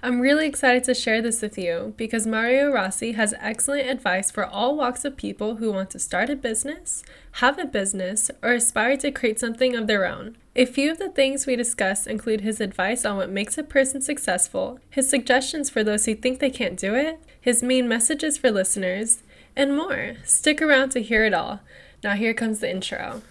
I'm 0.00 0.20
really 0.20 0.46
excited 0.46 0.84
to 0.84 0.94
share 0.94 1.20
this 1.20 1.42
with 1.42 1.58
you 1.58 1.92
because 1.96 2.24
Mario 2.24 2.70
Rossi 2.70 3.12
has 3.12 3.34
excellent 3.40 3.88
advice 3.90 4.30
for 4.30 4.46
all 4.46 4.76
walks 4.76 5.04
of 5.04 5.16
people 5.16 5.56
who 5.56 5.72
want 5.72 5.90
to 5.90 5.98
start 5.98 6.30
a 6.30 6.36
business, 6.36 7.02
have 7.32 7.58
a 7.58 7.64
business, 7.64 8.30
or 8.40 8.52
aspire 8.52 8.96
to 8.98 9.10
create 9.10 9.40
something 9.40 9.74
of 9.74 9.88
their 9.88 10.06
own. 10.06 10.36
A 10.54 10.66
few 10.66 10.92
of 10.92 10.98
the 10.98 11.08
things 11.08 11.46
we 11.46 11.56
discuss 11.56 12.06
include 12.06 12.42
his 12.42 12.60
advice 12.60 13.04
on 13.04 13.16
what 13.16 13.28
makes 13.28 13.58
a 13.58 13.64
person 13.64 14.00
successful, 14.00 14.78
his 14.88 15.10
suggestions 15.10 15.68
for 15.68 15.82
those 15.82 16.04
who 16.04 16.14
think 16.14 16.38
they 16.38 16.50
can't 16.50 16.78
do 16.78 16.94
it, 16.94 17.18
his 17.40 17.64
main 17.64 17.88
messages 17.88 18.38
for 18.38 18.52
listeners, 18.52 19.24
and 19.56 19.76
more. 19.76 20.14
Stick 20.22 20.62
around 20.62 20.90
to 20.90 21.02
hear 21.02 21.24
it 21.24 21.34
all. 21.34 21.58
Now, 22.04 22.14
here 22.14 22.34
comes 22.34 22.60
the 22.60 22.70
intro. 22.70 23.22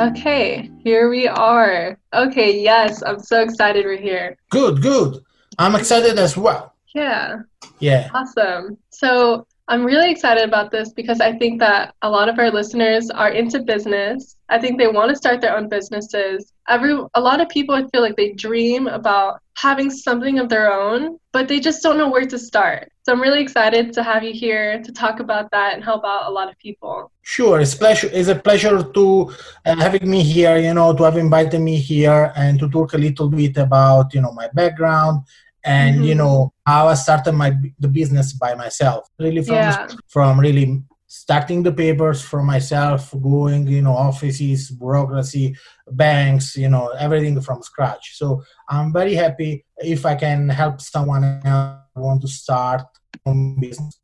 Okay, 0.00 0.70
here 0.84 1.10
we 1.10 1.26
are. 1.26 1.98
Okay, 2.14 2.62
yes, 2.62 3.02
I'm 3.02 3.18
so 3.18 3.42
excited 3.42 3.84
we're 3.84 3.96
here. 3.96 4.36
Good, 4.50 4.80
good. 4.80 5.18
I'm 5.58 5.74
excited 5.74 6.16
as 6.20 6.36
well. 6.36 6.74
Yeah. 6.94 7.40
Yeah. 7.80 8.08
Awesome. 8.14 8.78
So, 8.90 9.44
I'm 9.66 9.84
really 9.84 10.10
excited 10.10 10.44
about 10.44 10.70
this 10.70 10.92
because 10.92 11.20
I 11.20 11.36
think 11.36 11.60
that 11.60 11.94
a 12.00 12.08
lot 12.08 12.28
of 12.28 12.38
our 12.38 12.50
listeners 12.50 13.10
are 13.10 13.30
into 13.30 13.58
business. 13.58 14.36
I 14.48 14.58
think 14.58 14.78
they 14.78 14.86
want 14.86 15.10
to 15.10 15.16
start 15.16 15.42
their 15.42 15.56
own 15.56 15.68
businesses. 15.68 16.52
Every 16.68 16.96
a 17.14 17.20
lot 17.20 17.42
of 17.42 17.50
people 17.50 17.74
I 17.74 17.86
feel 17.88 18.00
like 18.00 18.16
they 18.16 18.32
dream 18.32 18.86
about 18.86 19.40
having 19.58 19.90
something 19.90 20.38
of 20.38 20.48
their 20.48 20.72
own, 20.72 21.18
but 21.32 21.48
they 21.48 21.60
just 21.60 21.82
don't 21.82 21.98
know 21.98 22.08
where 22.08 22.24
to 22.24 22.38
start. 22.38 22.90
So 23.08 23.14
I'm 23.14 23.22
really 23.22 23.40
excited 23.40 23.94
to 23.94 24.02
have 24.02 24.22
you 24.22 24.34
here 24.34 24.82
to 24.82 24.92
talk 24.92 25.20
about 25.20 25.50
that 25.52 25.72
and 25.72 25.82
help 25.82 26.04
out 26.04 26.26
a 26.26 26.30
lot 26.30 26.50
of 26.50 26.58
people. 26.58 27.10
Sure, 27.22 27.58
it's 27.58 27.74
pleasure. 27.74 28.10
It's 28.12 28.28
a 28.28 28.34
pleasure 28.34 28.82
to 28.82 29.32
uh, 29.64 29.76
having 29.76 30.10
me 30.10 30.22
here. 30.22 30.58
You 30.58 30.74
know, 30.74 30.94
to 30.94 31.04
have 31.04 31.16
invited 31.16 31.60
me 31.60 31.78
here 31.78 32.34
and 32.36 32.58
to 32.58 32.68
talk 32.68 32.92
a 32.92 32.98
little 32.98 33.30
bit 33.30 33.56
about 33.56 34.12
you 34.12 34.20
know 34.20 34.32
my 34.32 34.48
background 34.52 35.24
and 35.64 35.94
mm-hmm. 35.94 36.04
you 36.04 36.16
know 36.16 36.52
how 36.66 36.88
I 36.88 36.94
started 36.96 37.32
my 37.32 37.56
the 37.78 37.88
business 37.88 38.34
by 38.34 38.54
myself. 38.54 39.08
Really 39.18 39.42
from 39.42 39.54
yeah. 39.54 39.88
from 40.08 40.38
really 40.38 40.82
starting 41.06 41.62
the 41.62 41.72
papers 41.72 42.20
for 42.20 42.42
myself, 42.42 43.14
going 43.22 43.66
you 43.68 43.80
know 43.80 43.96
offices, 43.96 44.70
bureaucracy, 44.70 45.56
banks, 45.92 46.58
you 46.58 46.68
know 46.68 46.88
everything 46.98 47.40
from 47.40 47.62
scratch. 47.62 48.18
So 48.18 48.42
I'm 48.68 48.92
very 48.92 49.14
happy 49.14 49.64
if 49.78 50.04
I 50.04 50.14
can 50.14 50.50
help 50.50 50.82
someone 50.82 51.40
else 51.46 51.78
want 51.96 52.20
to 52.20 52.28
start 52.28 52.82
on 53.26 53.58
business. 53.60 54.00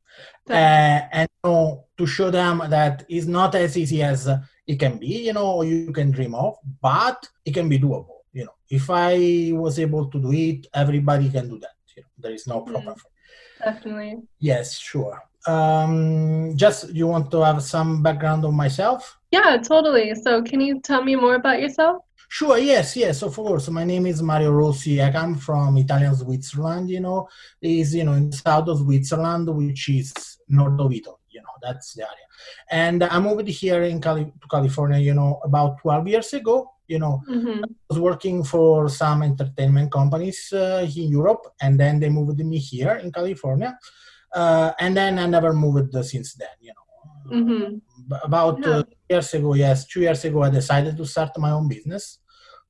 Uh, 0.49 1.01
and 1.13 1.29
you 1.45 1.51
know, 1.51 1.85
to 1.99 2.07
show 2.07 2.31
them 2.31 2.63
that 2.69 3.05
it's 3.09 3.27
not 3.27 3.55
as 3.55 3.77
easy 3.77 4.03
as 4.03 4.29
it 4.67 4.79
can 4.79 4.99
be, 4.99 5.27
you 5.27 5.33
know, 5.33 5.63
you 5.63 5.93
can 5.93 6.11
dream 6.11 6.35
of, 6.35 6.57
but 6.81 7.29
it 7.45 7.53
can 7.53 7.69
be 7.69 7.79
doable 7.79 8.15
you 8.35 8.45
know. 8.45 8.53
If 8.69 8.91
i 8.91 9.53
was 9.55 9.79
able 9.79 10.11
to 10.11 10.21
do 10.21 10.33
it 10.33 10.67
everybody 10.75 11.31
can 11.31 11.49
do 11.49 11.59
that 11.61 11.77
you 11.97 12.03
know. 12.03 12.09
There 12.19 12.33
is 12.33 12.47
no 12.47 12.61
problem 12.61 12.97
mm, 12.97 13.65
definitely. 13.65 14.17
Yes 14.41 14.79
sure. 14.79 15.23
Um 15.47 16.53
just 16.57 16.93
you 16.93 17.07
want 17.07 17.31
to 17.31 17.41
have 17.49 17.63
some 17.63 18.03
background 18.03 18.45
on 18.45 18.55
myself? 18.55 19.19
Yeah 19.31 19.57
totally. 19.57 20.15
So 20.15 20.43
can 20.43 20.61
you 20.61 20.81
tell 20.81 21.03
me 21.03 21.15
more 21.17 21.37
about 21.37 21.61
yourself 21.61 22.03
Sure, 22.35 22.59
yes, 22.59 22.97
yes, 22.97 23.23
of 23.23 23.37
course. 23.37 23.69
My 23.69 23.85
name 23.85 24.07
is 24.07 24.21
Mario 24.21 24.51
Rossi. 24.51 25.01
I 25.01 25.13
come 25.13 25.37
from 25.37 25.77
Italian 25.77 26.17
Switzerland, 26.17 26.91
you 26.91 26.99
know, 26.99 27.29
is, 27.63 27.95
you 27.95 28.03
know, 28.03 28.15
in 28.15 28.31
the 28.31 28.37
south 28.37 28.67
of 28.67 28.79
Switzerland, 28.79 29.49
which 29.55 29.89
is 29.89 30.13
north 30.49 30.81
of 30.81 30.93
Italy, 30.93 31.15
you 31.31 31.41
know, 31.41 31.55
that's 31.63 31.95
the 31.95 32.03
area. 32.03 32.27
And 32.73 33.05
I 33.05 33.21
moved 33.21 33.47
here 33.47 33.85
in 33.85 34.01
Cali- 34.01 34.33
to 34.41 34.49
California, 34.51 34.99
you 34.99 35.15
know, 35.15 35.41
about 35.45 35.79
12 35.79 36.09
years 36.09 36.33
ago 36.33 36.73
you 36.87 36.99
know 36.99 37.23
mm-hmm. 37.27 37.65
i 37.65 37.69
was 37.89 37.99
working 37.99 38.45
for 38.45 38.91
some 38.91 39.23
entertainment 39.23 39.91
companies 39.91 40.53
uh, 40.53 40.87
in 40.97 41.09
europe 41.09 41.47
and 41.63 41.81
then 41.81 41.99
they 41.99 42.11
moved 42.11 42.39
me 42.41 42.59
here 42.59 42.97
in 42.97 43.11
california 43.11 43.75
uh, 44.35 44.71
and 44.79 44.95
then 44.95 45.19
i 45.19 45.25
never 45.25 45.55
moved 45.55 45.95
since 46.05 46.35
then 46.35 46.57
you 46.61 46.75
know 46.77 47.39
mm-hmm. 47.39 48.15
about 48.23 48.59
yeah. 48.61 48.69
uh, 48.69 48.83
years 49.09 49.33
ago 49.33 49.55
yes 49.55 49.87
two 49.87 50.03
years 50.03 50.23
ago 50.27 50.43
i 50.43 50.51
decided 50.51 50.95
to 50.95 51.07
start 51.07 51.31
my 51.39 51.53
own 51.53 51.67
business 51.67 52.19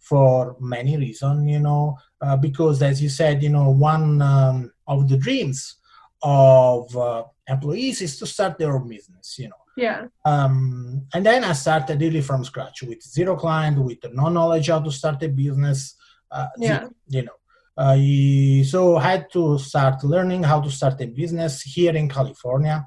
for 0.09 0.56
many 0.60 0.97
reasons 0.97 1.50
you 1.50 1.60
know 1.60 1.97
uh, 2.20 2.37
because 2.37 2.82
as 2.82 3.03
you 3.03 3.09
said 3.09 3.42
you 3.42 3.50
know 3.50 3.70
one 3.70 4.22
um, 4.22 4.70
of 4.87 5.09
the 5.09 5.16
dreams 5.16 5.76
of 6.22 6.97
uh, 6.97 7.25
employees 7.48 8.00
is 8.00 8.19
to 8.19 8.26
start 8.26 8.59
their 8.59 8.75
own 8.76 8.88
business 8.88 9.37
you 9.38 9.48
know 9.48 9.64
yeah. 9.76 10.06
Um, 10.25 11.06
and 11.12 11.26
then 11.26 11.44
I 11.44 11.53
started 11.53 12.00
really 12.00 12.20
from 12.20 12.44
scratch 12.44 12.82
with 12.82 13.03
zero 13.03 13.37
client, 13.37 13.78
with 13.78 13.98
no 14.12 14.28
knowledge 14.28 14.69
how 14.69 14.81
to 14.81 14.91
start 14.91 15.22
a 15.22 15.28
business. 15.28 15.97
Uh, 16.31 16.47
yeah. 16.59 16.88
You 17.09 17.22
know, 17.22 17.32
uh, 17.76 18.64
so 18.64 18.97
I 18.97 19.10
had 19.10 19.32
to 19.32 19.59
start 19.59 20.04
learning 20.04 20.43
how 20.44 20.60
to 20.60 20.70
start 20.70 21.00
a 21.00 21.06
business 21.06 21.62
here 21.62 21.94
in 21.94 22.09
California. 22.09 22.87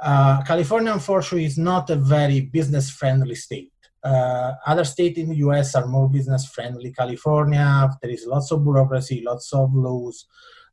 Uh, 0.00 0.42
California, 0.42 0.92
unfortunately, 0.92 1.46
is 1.46 1.58
not 1.58 1.88
a 1.90 1.96
very 1.96 2.40
business 2.40 2.90
friendly 2.90 3.34
state. 3.34 3.72
Uh, 4.06 4.52
other 4.66 4.84
states 4.84 5.18
in 5.18 5.28
the 5.30 5.36
US 5.46 5.74
are 5.74 5.86
more 5.86 6.08
business 6.08 6.46
friendly. 6.46 6.92
California, 6.92 7.90
there 8.00 8.10
is 8.10 8.26
lots 8.26 8.52
of 8.52 8.62
bureaucracy, 8.62 9.22
lots 9.24 9.52
of 9.52 9.74
laws 9.74 10.26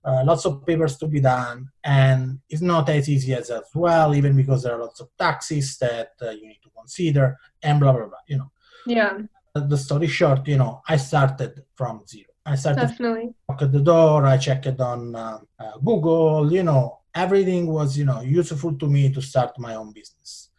uh, 0.05 0.23
lots 0.25 0.45
of 0.45 0.65
papers 0.65 0.97
to 0.97 1.07
be 1.07 1.19
done, 1.19 1.69
and 1.83 2.39
it's 2.49 2.61
not 2.61 2.89
as 2.89 3.07
easy 3.09 3.33
as 3.33 3.49
as 3.49 3.63
well, 3.73 4.13
even 4.13 4.35
because 4.35 4.63
there 4.63 4.75
are 4.75 4.81
lots 4.81 4.99
of 4.99 5.09
taxes 5.17 5.77
that 5.77 6.11
uh, 6.21 6.29
you 6.31 6.47
need 6.47 6.59
to 6.61 6.69
consider, 6.77 7.37
and 7.61 7.79
blah 7.79 7.93
blah 7.93 8.07
blah. 8.07 8.17
You 8.27 8.37
know. 8.37 8.51
Yeah. 8.85 9.19
The 9.55 9.77
story 9.77 10.07
short, 10.07 10.47
you 10.47 10.57
know, 10.57 10.81
I 10.89 10.97
started 10.97 11.63
from 11.75 12.01
zero. 12.07 12.25
I 12.43 12.55
started 12.55 12.87
definitely 12.87 13.35
knock 13.47 13.61
at 13.61 13.71
the 13.71 13.79
door. 13.79 14.25
I 14.25 14.37
checked 14.37 14.65
it 14.65 14.79
on 14.81 15.15
uh, 15.15 15.39
uh, 15.59 15.77
Google. 15.77 16.51
You 16.51 16.63
know, 16.63 16.99
everything 17.13 17.67
was 17.67 17.97
you 17.97 18.05
know 18.05 18.21
useful 18.21 18.73
to 18.77 18.87
me 18.87 19.11
to 19.13 19.21
start 19.21 19.57
my 19.59 19.75
own 19.75 19.93
business. 19.93 20.49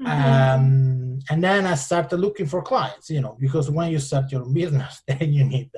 Mm-hmm. 0.00 0.06
Um, 0.06 1.18
and 1.30 1.44
then 1.44 1.66
I 1.66 1.74
started 1.74 2.18
looking 2.18 2.46
for 2.46 2.62
clients, 2.62 3.10
you 3.10 3.20
know, 3.20 3.36
because 3.38 3.70
when 3.70 3.90
you 3.90 3.98
start 3.98 4.32
your 4.32 4.44
business, 4.44 5.02
then 5.08 5.32
you 5.32 5.44
need 5.44 5.70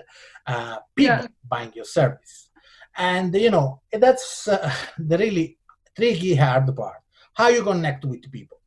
uh, 0.47 0.79
people 0.95 1.17
yeah. 1.17 1.27
buying 1.49 1.73
your 1.75 1.85
service 1.85 2.47
and 2.97 3.35
you 3.35 3.51
know 3.51 3.81
that's 3.93 4.49
uh, 4.49 4.73
the 4.99 5.19
really 5.19 5.59
tricky 5.95 6.35
hard 6.35 6.75
part 6.75 7.01
how 7.35 7.49
you 7.49 7.63
connect 7.63 8.05
with 8.05 8.31
people 8.33 8.59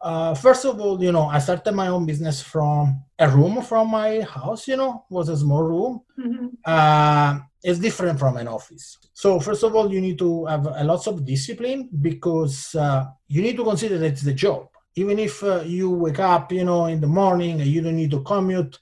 uh, 0.00 0.34
first 0.34 0.64
of 0.64 0.80
all 0.80 1.02
you 1.02 1.12
know 1.12 1.24
i 1.24 1.38
started 1.38 1.72
my 1.72 1.88
own 1.88 2.06
business 2.06 2.40
from 2.42 3.02
a 3.18 3.28
room 3.28 3.62
from 3.62 3.90
my 3.90 4.20
house 4.22 4.66
you 4.68 4.76
know 4.76 5.04
was 5.10 5.28
a 5.28 5.36
small 5.36 5.62
room 5.62 6.00
mm-hmm. 6.18 6.46
uh, 6.64 7.38
it's 7.62 7.78
different 7.78 8.18
from 8.18 8.36
an 8.36 8.48
office 8.48 8.98
so 9.12 9.38
first 9.38 9.62
of 9.62 9.74
all 9.74 9.92
you 9.92 10.00
need 10.00 10.18
to 10.18 10.44
have 10.46 10.66
a 10.66 10.84
lots 10.84 11.06
of 11.06 11.24
discipline 11.24 11.88
because 12.00 12.74
uh, 12.74 13.04
you 13.28 13.42
need 13.42 13.56
to 13.56 13.64
consider 13.64 13.98
that 13.98 14.12
it's 14.12 14.22
the 14.22 14.34
job 14.34 14.68
even 14.96 15.18
if 15.18 15.42
uh, 15.42 15.60
you 15.60 15.90
wake 15.90 16.20
up 16.20 16.52
you 16.52 16.64
know 16.64 16.86
in 16.86 17.00
the 17.00 17.06
morning 17.06 17.60
and 17.60 17.68
you 17.68 17.80
don't 17.80 17.96
need 17.96 18.10
to 18.10 18.22
commute 18.22 18.78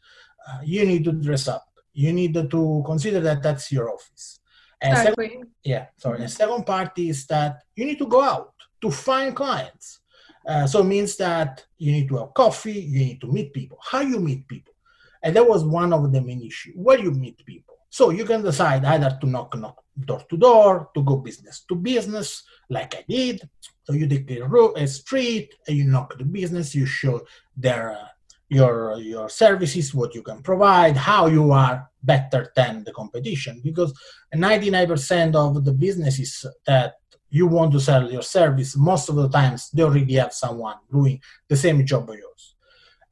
uh, 0.48 0.58
you 0.64 0.84
need 0.84 1.04
to 1.04 1.12
dress 1.12 1.48
up 1.48 1.66
you 1.92 2.12
need 2.12 2.34
to 2.34 2.82
consider 2.86 3.20
that 3.20 3.42
that's 3.42 3.70
your 3.70 3.90
office 3.90 4.40
and 4.82 4.92
exactly. 4.92 5.28
Second, 5.28 5.46
yeah, 5.62 5.86
sorry. 5.96 6.14
Mm-hmm. 6.14 6.22
And 6.22 6.32
second 6.32 6.66
part 6.66 6.98
is 6.98 7.26
that 7.26 7.62
you 7.76 7.84
need 7.86 7.98
to 7.98 8.06
go 8.06 8.20
out 8.20 8.54
to 8.80 8.90
find 8.90 9.34
clients. 9.34 10.00
Uh, 10.46 10.66
so 10.66 10.80
it 10.80 10.86
means 10.86 11.16
that 11.16 11.64
you 11.78 11.92
need 11.92 12.08
to 12.08 12.16
have 12.16 12.34
coffee, 12.34 12.80
you 12.80 12.98
need 12.98 13.20
to 13.20 13.28
meet 13.28 13.52
people. 13.52 13.78
How 13.80 14.00
you 14.00 14.18
meet 14.18 14.46
people? 14.48 14.74
And 15.22 15.36
that 15.36 15.48
was 15.48 15.64
one 15.64 15.92
of 15.92 16.12
the 16.12 16.20
main 16.20 16.42
issues. 16.42 16.74
Where 16.76 16.98
you 16.98 17.12
meet 17.12 17.44
people. 17.46 17.71
So 17.92 18.08
you 18.08 18.24
can 18.24 18.40
decide 18.40 18.86
either 18.86 19.18
to 19.20 19.26
knock, 19.26 19.54
knock 19.54 19.84
door 20.06 20.22
to 20.30 20.36
door, 20.38 20.88
to 20.94 21.02
go 21.02 21.16
business 21.16 21.66
to 21.68 21.74
business, 21.74 22.42
like 22.70 22.94
I 22.94 23.04
did. 23.06 23.46
So 23.84 23.92
you 23.92 24.08
take 24.08 24.30
a, 24.30 24.86
street, 24.86 25.54
and 25.68 25.76
you 25.76 25.84
knock 25.84 26.16
the 26.16 26.24
business, 26.24 26.74
you 26.74 26.86
show 26.86 27.20
their 27.54 27.92
uh, 27.92 28.08
your 28.48 28.96
your 28.96 29.28
services, 29.28 29.94
what 29.94 30.14
you 30.14 30.22
can 30.22 30.40
provide, 30.42 30.96
how 30.96 31.26
you 31.26 31.52
are 31.52 31.90
better 32.02 32.50
than 32.56 32.82
the 32.82 32.92
competition. 32.92 33.60
Because 33.62 33.92
99% 34.34 35.34
of 35.34 35.62
the 35.62 35.74
businesses 35.74 36.46
that 36.66 36.94
you 37.28 37.46
want 37.46 37.72
to 37.72 37.80
sell 37.80 38.10
your 38.10 38.22
service, 38.22 38.74
most 38.74 39.10
of 39.10 39.16
the 39.16 39.28
times 39.28 39.68
they 39.68 39.82
already 39.82 40.14
have 40.14 40.32
someone 40.32 40.76
doing 40.90 41.20
the 41.46 41.56
same 41.56 41.84
job 41.84 42.08
as 42.08 42.16
yours. 42.16 42.54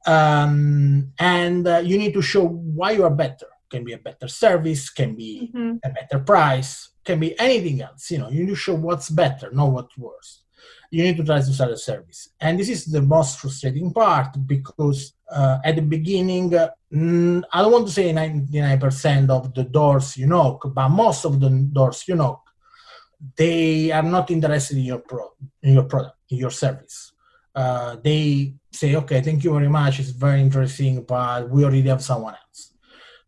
Um, 0.07 1.13
and 1.19 1.67
uh, 1.67 1.83
you 1.85 1.99
need 1.99 2.13
to 2.13 2.23
show 2.23 2.47
why 2.47 2.91
you 2.91 3.03
are 3.03 3.15
better. 3.25 3.45
Can 3.71 3.83
be 3.83 3.93
a 3.93 3.97
better 3.97 4.27
service, 4.27 4.89
can 4.89 5.15
be 5.15 5.51
mm-hmm. 5.55 5.77
a 5.83 5.89
better 5.89 6.19
price, 6.19 6.89
can 7.03 7.19
be 7.19 7.39
anything 7.39 7.81
else. 7.81 8.11
You 8.11 8.19
know, 8.19 8.29
you 8.29 8.41
need 8.41 8.49
to 8.49 8.55
show 8.55 8.75
what's 8.75 9.09
better, 9.09 9.49
not 9.51 9.71
what's 9.71 9.97
worse 9.97 10.41
you 10.91 11.03
need 11.03 11.15
to 11.17 11.23
try 11.23 11.39
to 11.39 11.53
sell 11.53 11.71
a 11.71 11.77
service. 11.77 12.29
And 12.39 12.59
this 12.59 12.69
is 12.69 12.85
the 12.85 13.01
most 13.01 13.39
frustrating 13.39 13.93
part 13.93 14.35
because 14.45 15.13
uh, 15.31 15.59
at 15.63 15.77
the 15.77 15.81
beginning, 15.81 16.53
uh, 16.53 16.69
I 16.93 17.61
don't 17.61 17.71
want 17.71 17.87
to 17.87 17.93
say 17.93 18.11
99% 18.11 19.29
of 19.29 19.53
the 19.53 19.63
doors 19.63 20.17
you 20.17 20.27
knock, 20.27 20.69
but 20.73 20.89
most 20.89 21.23
of 21.23 21.39
the 21.39 21.49
doors 21.49 22.03
you 22.07 22.15
knock, 22.15 22.43
they 23.37 23.91
are 23.91 24.03
not 24.03 24.29
interested 24.31 24.77
in 24.77 24.83
your, 24.83 24.99
pro- 24.99 25.31
in 25.63 25.75
your 25.75 25.83
product, 25.83 26.17
in 26.29 26.37
your 26.37 26.51
service. 26.51 27.13
Uh, 27.55 27.95
they 28.03 28.53
say, 28.71 28.95
okay, 28.95 29.21
thank 29.21 29.45
you 29.45 29.53
very 29.53 29.69
much. 29.69 29.99
It's 29.99 30.09
very 30.09 30.41
interesting, 30.41 31.03
but 31.03 31.49
we 31.49 31.63
already 31.63 31.87
have 31.87 32.03
someone 32.03 32.33
else. 32.33 32.70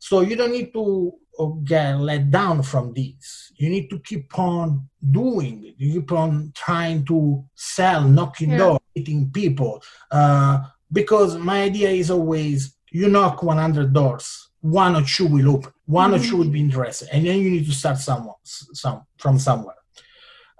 So 0.03 0.19
you 0.19 0.35
don't 0.35 0.51
need 0.51 0.73
to 0.73 1.13
uh, 1.39 1.45
get 1.63 1.97
let 1.97 2.29
down 2.29 2.61
from 2.61 2.93
this. 2.93 3.53
You 3.55 3.69
need 3.69 3.89
to 3.89 3.99
keep 3.99 4.37
on 4.37 4.89
doing 4.99 5.63
it. 5.63 5.75
You 5.77 5.93
keep 5.93 6.11
on 6.11 6.51
trying 6.53 7.05
to 7.05 7.45
sell, 7.55 8.03
knocking 8.03 8.51
yeah. 8.51 8.57
doors, 8.57 8.79
meeting 8.93 9.31
people. 9.31 9.81
Uh, 10.11 10.59
because 10.91 11.37
my 11.37 11.63
idea 11.63 11.87
is 11.87 12.11
always 12.11 12.75
you 12.91 13.07
knock 13.07 13.43
100 13.43 13.93
doors, 13.93 14.49
one 14.59 14.97
or 14.97 15.03
two 15.03 15.25
will 15.25 15.55
open, 15.55 15.71
one 15.85 16.11
mm-hmm. 16.11 16.21
or 16.21 16.27
two 16.27 16.35
will 16.35 16.49
be 16.49 16.59
interested, 16.59 17.07
and 17.13 17.25
then 17.25 17.39
you 17.39 17.49
need 17.49 17.65
to 17.65 17.71
start 17.71 17.97
someone, 17.97 18.35
some 18.43 19.05
from 19.17 19.39
somewhere. 19.39 19.77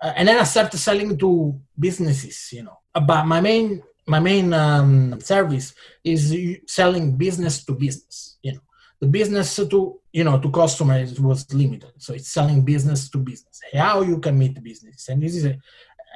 Uh, 0.02 0.14
and 0.16 0.30
then 0.30 0.40
I 0.40 0.46
started 0.46 0.78
selling 0.78 1.18
to 1.18 1.60
businesses, 1.78 2.48
you 2.54 2.64
know. 2.64 2.78
But 2.94 3.26
my 3.26 3.42
main 3.42 3.84
my 4.08 4.22
main 4.22 4.54
um, 4.54 5.20
service 5.20 5.74
is 6.02 6.34
selling 6.66 7.18
business 7.18 7.64
to 7.66 7.74
business 7.74 8.38
you 8.42 8.54
know 8.54 8.60
the 9.04 9.10
business 9.10 9.56
to 9.56 10.00
you 10.14 10.24
know 10.24 10.40
to 10.40 10.50
customers 10.50 11.20
was 11.20 11.42
limited. 11.54 11.94
So 11.98 12.14
it's 12.14 12.30
selling 12.30 12.62
business 12.64 13.10
to 13.10 13.18
business. 13.18 13.60
How 13.74 14.02
you 14.02 14.18
can 14.20 14.38
meet 14.38 14.64
business? 14.64 15.10
And 15.10 15.22
this 15.22 15.36
is 15.36 15.46
a 15.46 15.60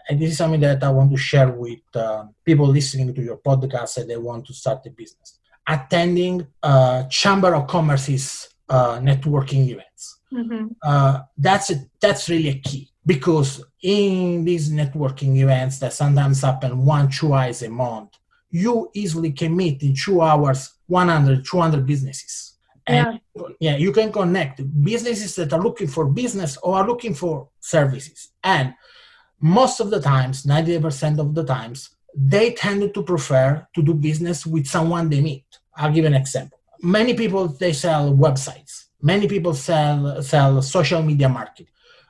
and 0.10 0.22
this 0.22 0.31
is 0.31 0.38
something 0.38 0.62
that 0.62 0.81
i 0.86 0.89
want 0.89 1.12
to 1.12 1.18
share 1.18 1.51
with 1.51 1.86
uh, 1.94 2.24
people 2.45 2.68
listening 2.68 3.13
to 3.13 3.22
your 3.22 3.39
podcast 3.50 3.98
and 3.98 4.10
they 4.10 4.16
want 4.16 4.45
to 4.45 4.54
start 4.54 4.86
a 4.86 4.89
business. 4.89 5.39
Attending 5.68 6.48
uh, 6.63 7.04
chamber 7.19 7.54
of 7.56 7.68
commerce's 7.68 8.48
uh, 8.69 9.00
networking 9.00 9.68
events. 9.68 10.19
Mm-hmm. 10.31 10.68
Uh, 10.81 11.24
that's 11.38 11.72
a, 11.72 11.75
that's 12.00 12.30
really 12.30 12.50
a 12.50 12.60
key 12.60 12.89
because 13.06 13.50
in 13.81 14.45
these 14.45 14.72
networking 14.72 15.36
events 15.45 15.80
that 15.80 15.92
sometimes 15.92 16.42
happen 16.42 16.86
one 16.86 17.10
two 17.10 17.28
twice 17.28 17.62
a 17.63 17.69
month 17.69 18.12
you 18.50 18.89
easily 18.94 19.31
can 19.31 19.56
meet 19.56 19.84
in 19.84 19.94
two 19.94 20.22
hours 20.22 20.60
100 20.88 21.45
200 21.45 21.86
businesses 21.86 22.56
and 22.88 23.19
yeah. 23.36 23.42
yeah 23.60 23.78
you 23.78 23.92
can 23.92 24.12
connect 24.12 24.62
businesses 24.84 25.36
that 25.36 25.54
are 25.54 25.62
looking 25.62 25.88
for 25.88 26.06
business 26.06 26.57
or 26.63 26.75
are 26.75 26.88
looking 26.88 27.13
for 27.13 27.50
services 27.60 28.31
and 28.44 28.74
most 29.39 29.80
of 29.80 29.89
the 29.89 30.01
times 30.01 30.44
90% 30.44 31.19
of 31.19 31.36
the 31.36 31.44
times 31.44 31.89
they 32.16 32.54
tend 32.54 32.94
to 32.94 33.04
prefer 33.04 33.68
to 33.75 33.81
do 33.84 33.94
business 33.94 34.45
with 34.45 34.66
someone 34.66 35.10
they 35.10 35.22
meet 35.22 35.45
i'll 35.75 35.92
give 35.92 36.06
an 36.06 36.16
example 36.16 36.60
many 36.81 37.13
people 37.13 37.48
they 37.48 37.74
sell 37.74 38.13
websites 38.13 38.86
many 39.01 39.28
people 39.28 39.54
sell 39.54 40.22
sell 40.22 40.62
social 40.62 41.04
media 41.04 41.30
marketing 41.30 41.68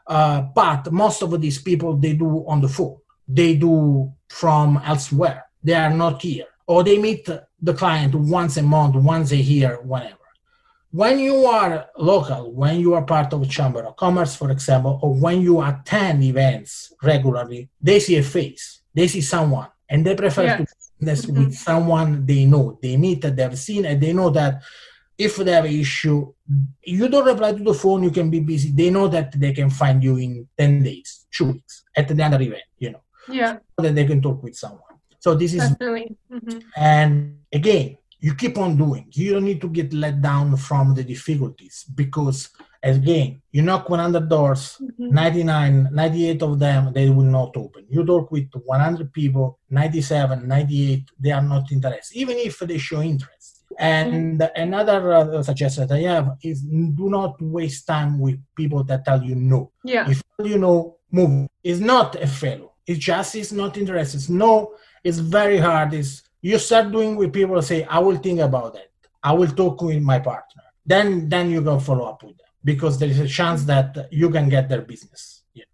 uh, 0.08 0.42
but 0.42 0.92
most 0.92 1.22
of 1.22 1.40
these 1.42 1.62
people 1.62 1.98
they 1.98 2.14
do 2.14 2.46
on 2.48 2.62
the 2.62 2.70
phone. 2.70 2.98
They 3.28 3.56
do 3.56 4.12
from 4.30 4.82
elsewhere. 4.86 5.46
They 5.62 5.74
are 5.74 5.94
not 5.94 6.22
here, 6.22 6.46
or 6.66 6.84
they 6.84 6.98
meet 6.98 7.26
the 7.26 7.74
client 7.74 8.16
once 8.16 8.56
a 8.58 8.64
month, 8.64 8.96
once 8.96 9.32
a 9.32 9.38
year, 9.38 9.80
whenever. 9.84 10.17
When 10.98 11.20
you 11.20 11.46
are 11.46 11.90
local, 11.96 12.52
when 12.52 12.80
you 12.80 12.96
are 12.96 13.04
part 13.04 13.32
of 13.32 13.44
a 13.44 13.46
chamber 13.46 13.82
of 13.86 13.96
commerce, 13.98 14.36
for 14.36 14.50
example, 14.50 14.98
or 15.04 15.14
when 15.14 15.42
you 15.42 15.62
attend 15.62 16.24
events 16.24 16.92
regularly, 17.04 17.70
they 17.80 18.00
see 18.00 18.16
a 18.18 18.24
face, 18.24 18.82
they 18.96 19.08
see 19.08 19.22
someone, 19.22 19.68
and 19.88 20.04
they 20.04 20.16
prefer 20.16 20.58
to 20.58 20.66
business 21.00 21.26
mm-hmm. 21.28 21.46
with 21.46 21.54
someone 21.54 22.26
they 22.26 22.46
know, 22.46 22.80
they 22.82 22.98
meet, 22.98 23.22
that 23.22 23.36
they've 23.36 23.60
seen, 23.60 23.86
and 23.86 24.02
they 24.02 24.12
know 24.12 24.32
that 24.32 24.64
if 25.20 25.36
they 25.36 25.52
have 25.52 25.66
an 25.66 25.72
issue, 25.72 26.34
you 26.82 27.08
don't 27.08 27.28
reply 27.28 27.52
to 27.54 27.64
the 27.64 27.76
phone, 27.76 28.02
you 28.02 28.10
can 28.10 28.32
be 28.32 28.40
busy. 28.40 28.72
They 28.72 28.90
know 28.90 29.08
that 29.08 29.40
they 29.40 29.54
can 29.54 29.70
find 29.70 30.04
you 30.04 30.18
in 30.18 30.48
10 30.58 30.82
days, 30.82 31.28
two 31.32 31.52
weeks 31.52 31.84
at 31.96 32.08
the 32.08 32.24
other 32.24 32.42
event, 32.42 32.64
you 32.80 32.90
know. 32.94 33.04
Yeah. 33.30 33.58
So 33.78 33.84
that 33.84 33.94
they 33.94 34.06
can 34.06 34.20
talk 34.20 34.42
with 34.42 34.56
someone. 34.56 34.82
So 35.20 35.36
this 35.36 35.54
is 35.54 35.70
Definitely. 35.70 36.16
Mm-hmm. 36.32 36.60
and 36.76 37.38
again, 37.54 37.98
you 38.20 38.34
keep 38.36 38.58
on 38.58 38.78
doing. 38.78 39.08
You 39.14 39.34
don't 39.34 39.46
need 39.46 39.62
to 39.62 39.70
get 39.70 39.94
let 39.94 40.22
down 40.22 40.58
from 40.58 40.96
the 40.96 41.04
difficulties 41.04 41.86
because 41.96 42.50
again, 42.82 43.42
you 43.52 43.62
knock 43.62 43.90
100 43.90 44.30
doors, 44.30 44.78
mm-hmm. 44.82 45.14
99, 45.14 45.90
98 45.92 46.42
of 46.42 46.60
them 46.60 46.94
they 46.94 47.10
will 47.10 47.24
not 47.24 47.56
open. 47.56 47.86
You 47.90 48.06
talk 48.06 48.32
with 48.32 48.50
100 48.54 49.14
people, 49.14 49.60
97, 49.70 50.48
98 50.48 51.12
they 51.20 51.32
are 51.32 51.42
not 51.42 51.72
interested, 51.72 52.18
even 52.18 52.38
if 52.38 52.60
they 52.60 52.78
show 52.78 53.02
interest 53.02 53.58
and 53.78 54.40
mm. 54.40 54.52
another 54.56 55.14
uh, 55.14 55.44
suggestion 55.44 55.88
that 55.88 55.96
I 55.96 56.02
have 56.02 56.38
is 56.42 56.62
do 56.62 57.10
not 57.10 57.42
waste 57.42 57.86
time 57.86 58.20
with 58.20 58.40
people 58.56 58.84
that 58.86 59.06
tell 59.06 59.22
you 59.22 59.36
no. 59.36 59.72
Yeah. 59.84 60.10
If 60.10 60.24
you 60.44 60.58
know, 60.58 60.98
move. 61.12 61.48
It's 61.64 61.80
not 61.80 62.16
a 62.16 62.28
failure. 62.28 62.68
It 62.86 63.00
just 63.00 63.36
is 63.36 63.52
not 63.52 63.78
interested. 63.78 64.30
No, 64.34 64.74
it's 65.04 65.20
very 65.20 65.58
hard. 65.58 65.94
Is 65.94 66.24
you 66.42 66.58
start 66.60 66.92
doing 66.92 67.16
with 67.16 67.34
people 67.34 67.62
say, 67.62 67.84
I 67.86 68.00
will 68.00 68.18
think 68.18 68.40
about 68.40 68.76
it. 68.76 68.92
I 69.24 69.34
will 69.34 69.50
talk 69.50 69.82
with 69.82 70.02
my 70.02 70.20
partner. 70.20 70.64
Then 70.86 71.28
then 71.28 71.50
you 71.50 71.62
can 71.62 71.80
follow 71.80 72.06
up 72.06 72.24
with 72.24 72.38
them 72.38 72.48
because 72.64 72.98
there 72.98 73.10
is 73.10 73.20
a 73.20 73.28
chance 73.28 73.64
that 73.66 74.08
you 74.12 74.30
can 74.30 74.48
get 74.50 74.70
their 74.70 74.82
business. 74.82 75.44
Yeah. 75.54 75.66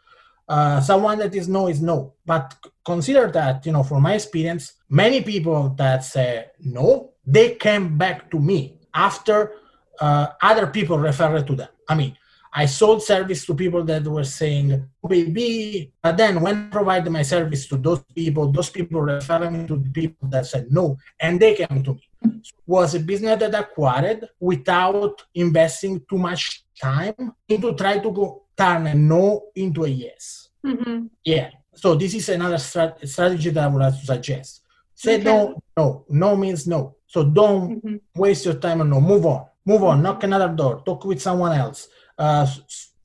Uh, 0.48 0.82
someone 0.82 1.20
that 1.20 1.36
is 1.36 1.48
no 1.48 1.68
is 1.68 1.82
no. 1.82 2.14
But 2.26 2.56
consider 2.84 3.30
that, 3.32 3.66
you 3.66 3.72
know, 3.72 3.84
from 3.84 4.04
my 4.04 4.16
experience, 4.16 4.74
many 4.90 5.22
people 5.22 5.70
that 5.78 6.04
say 6.04 6.48
no 6.60 7.14
they 7.26 7.56
came 7.56 7.98
back 7.98 8.30
to 8.32 8.40
me 8.40 8.78
after 8.94 9.54
uh, 10.00 10.28
other 10.42 10.68
people 10.68 10.98
referred 10.98 11.48
to 11.48 11.56
them. 11.56 11.70
I 11.88 11.96
mean, 11.96 12.18
I 12.56 12.68
sold 12.68 13.02
service 13.02 13.46
to 13.48 13.56
people 13.56 13.84
that 13.86 14.04
were 14.04 14.24
saying, 14.24 14.88
baby, 15.08 15.92
but 16.02 16.18
then 16.18 16.40
when 16.40 16.68
I 16.68 16.70
provided 16.70 17.10
my 17.10 17.24
service 17.24 17.68
to 17.68 17.78
those 17.78 18.04
people, 18.16 18.52
those 18.52 18.70
people 18.70 19.02
referred 19.02 19.52
me 19.52 19.66
to 19.68 19.78
the 19.78 19.90
people 19.90 20.28
that 20.30 20.46
said 20.46 20.72
no, 20.72 20.98
and 21.20 21.40
they 21.40 21.56
came 21.56 21.84
to 21.84 21.94
me. 21.96 22.10
So 22.44 22.54
was 22.68 22.96
a 22.96 23.00
business 23.00 23.40
that 23.40 23.56
acquired 23.56 24.30
without 24.40 25.24
investing 25.34 26.02
too 26.10 26.18
much 26.18 26.64
time 26.80 27.34
into 27.50 27.74
try 27.74 28.00
to 28.00 28.12
go, 28.12 28.44
turn 28.56 28.88
a 28.88 28.94
no 28.94 29.46
into 29.56 29.86
a 29.86 29.90
yes. 29.90 30.50
Mm-hmm. 30.66 31.08
Yeah. 31.26 31.50
So 31.74 31.96
this 31.96 32.14
is 32.14 32.30
another 32.30 32.58
strat- 32.58 33.06
strategy 33.08 33.50
that 33.50 33.64
I 33.64 33.68
would 33.68 33.82
like 33.82 34.00
to 34.00 34.06
suggest. 34.06 34.62
Say 34.94 35.16
okay. 35.16 35.24
no, 35.24 35.62
no. 35.76 36.06
No 36.08 36.36
means 36.38 36.68
no. 36.68 36.96
So 37.08 37.24
don't 37.24 37.84
mm-hmm. 37.84 37.96
waste 38.16 38.46
your 38.46 38.56
time 38.56 38.82
and 38.82 38.90
no. 38.90 39.02
Move 39.02 39.26
on. 39.26 39.48
Move 39.66 39.84
on. 39.84 40.02
Knock 40.02 40.24
another 40.24 40.50
door. 40.50 40.82
Talk 40.86 41.04
with 41.06 41.22
someone 41.22 41.58
else. 41.58 41.88
Uh, 42.18 42.48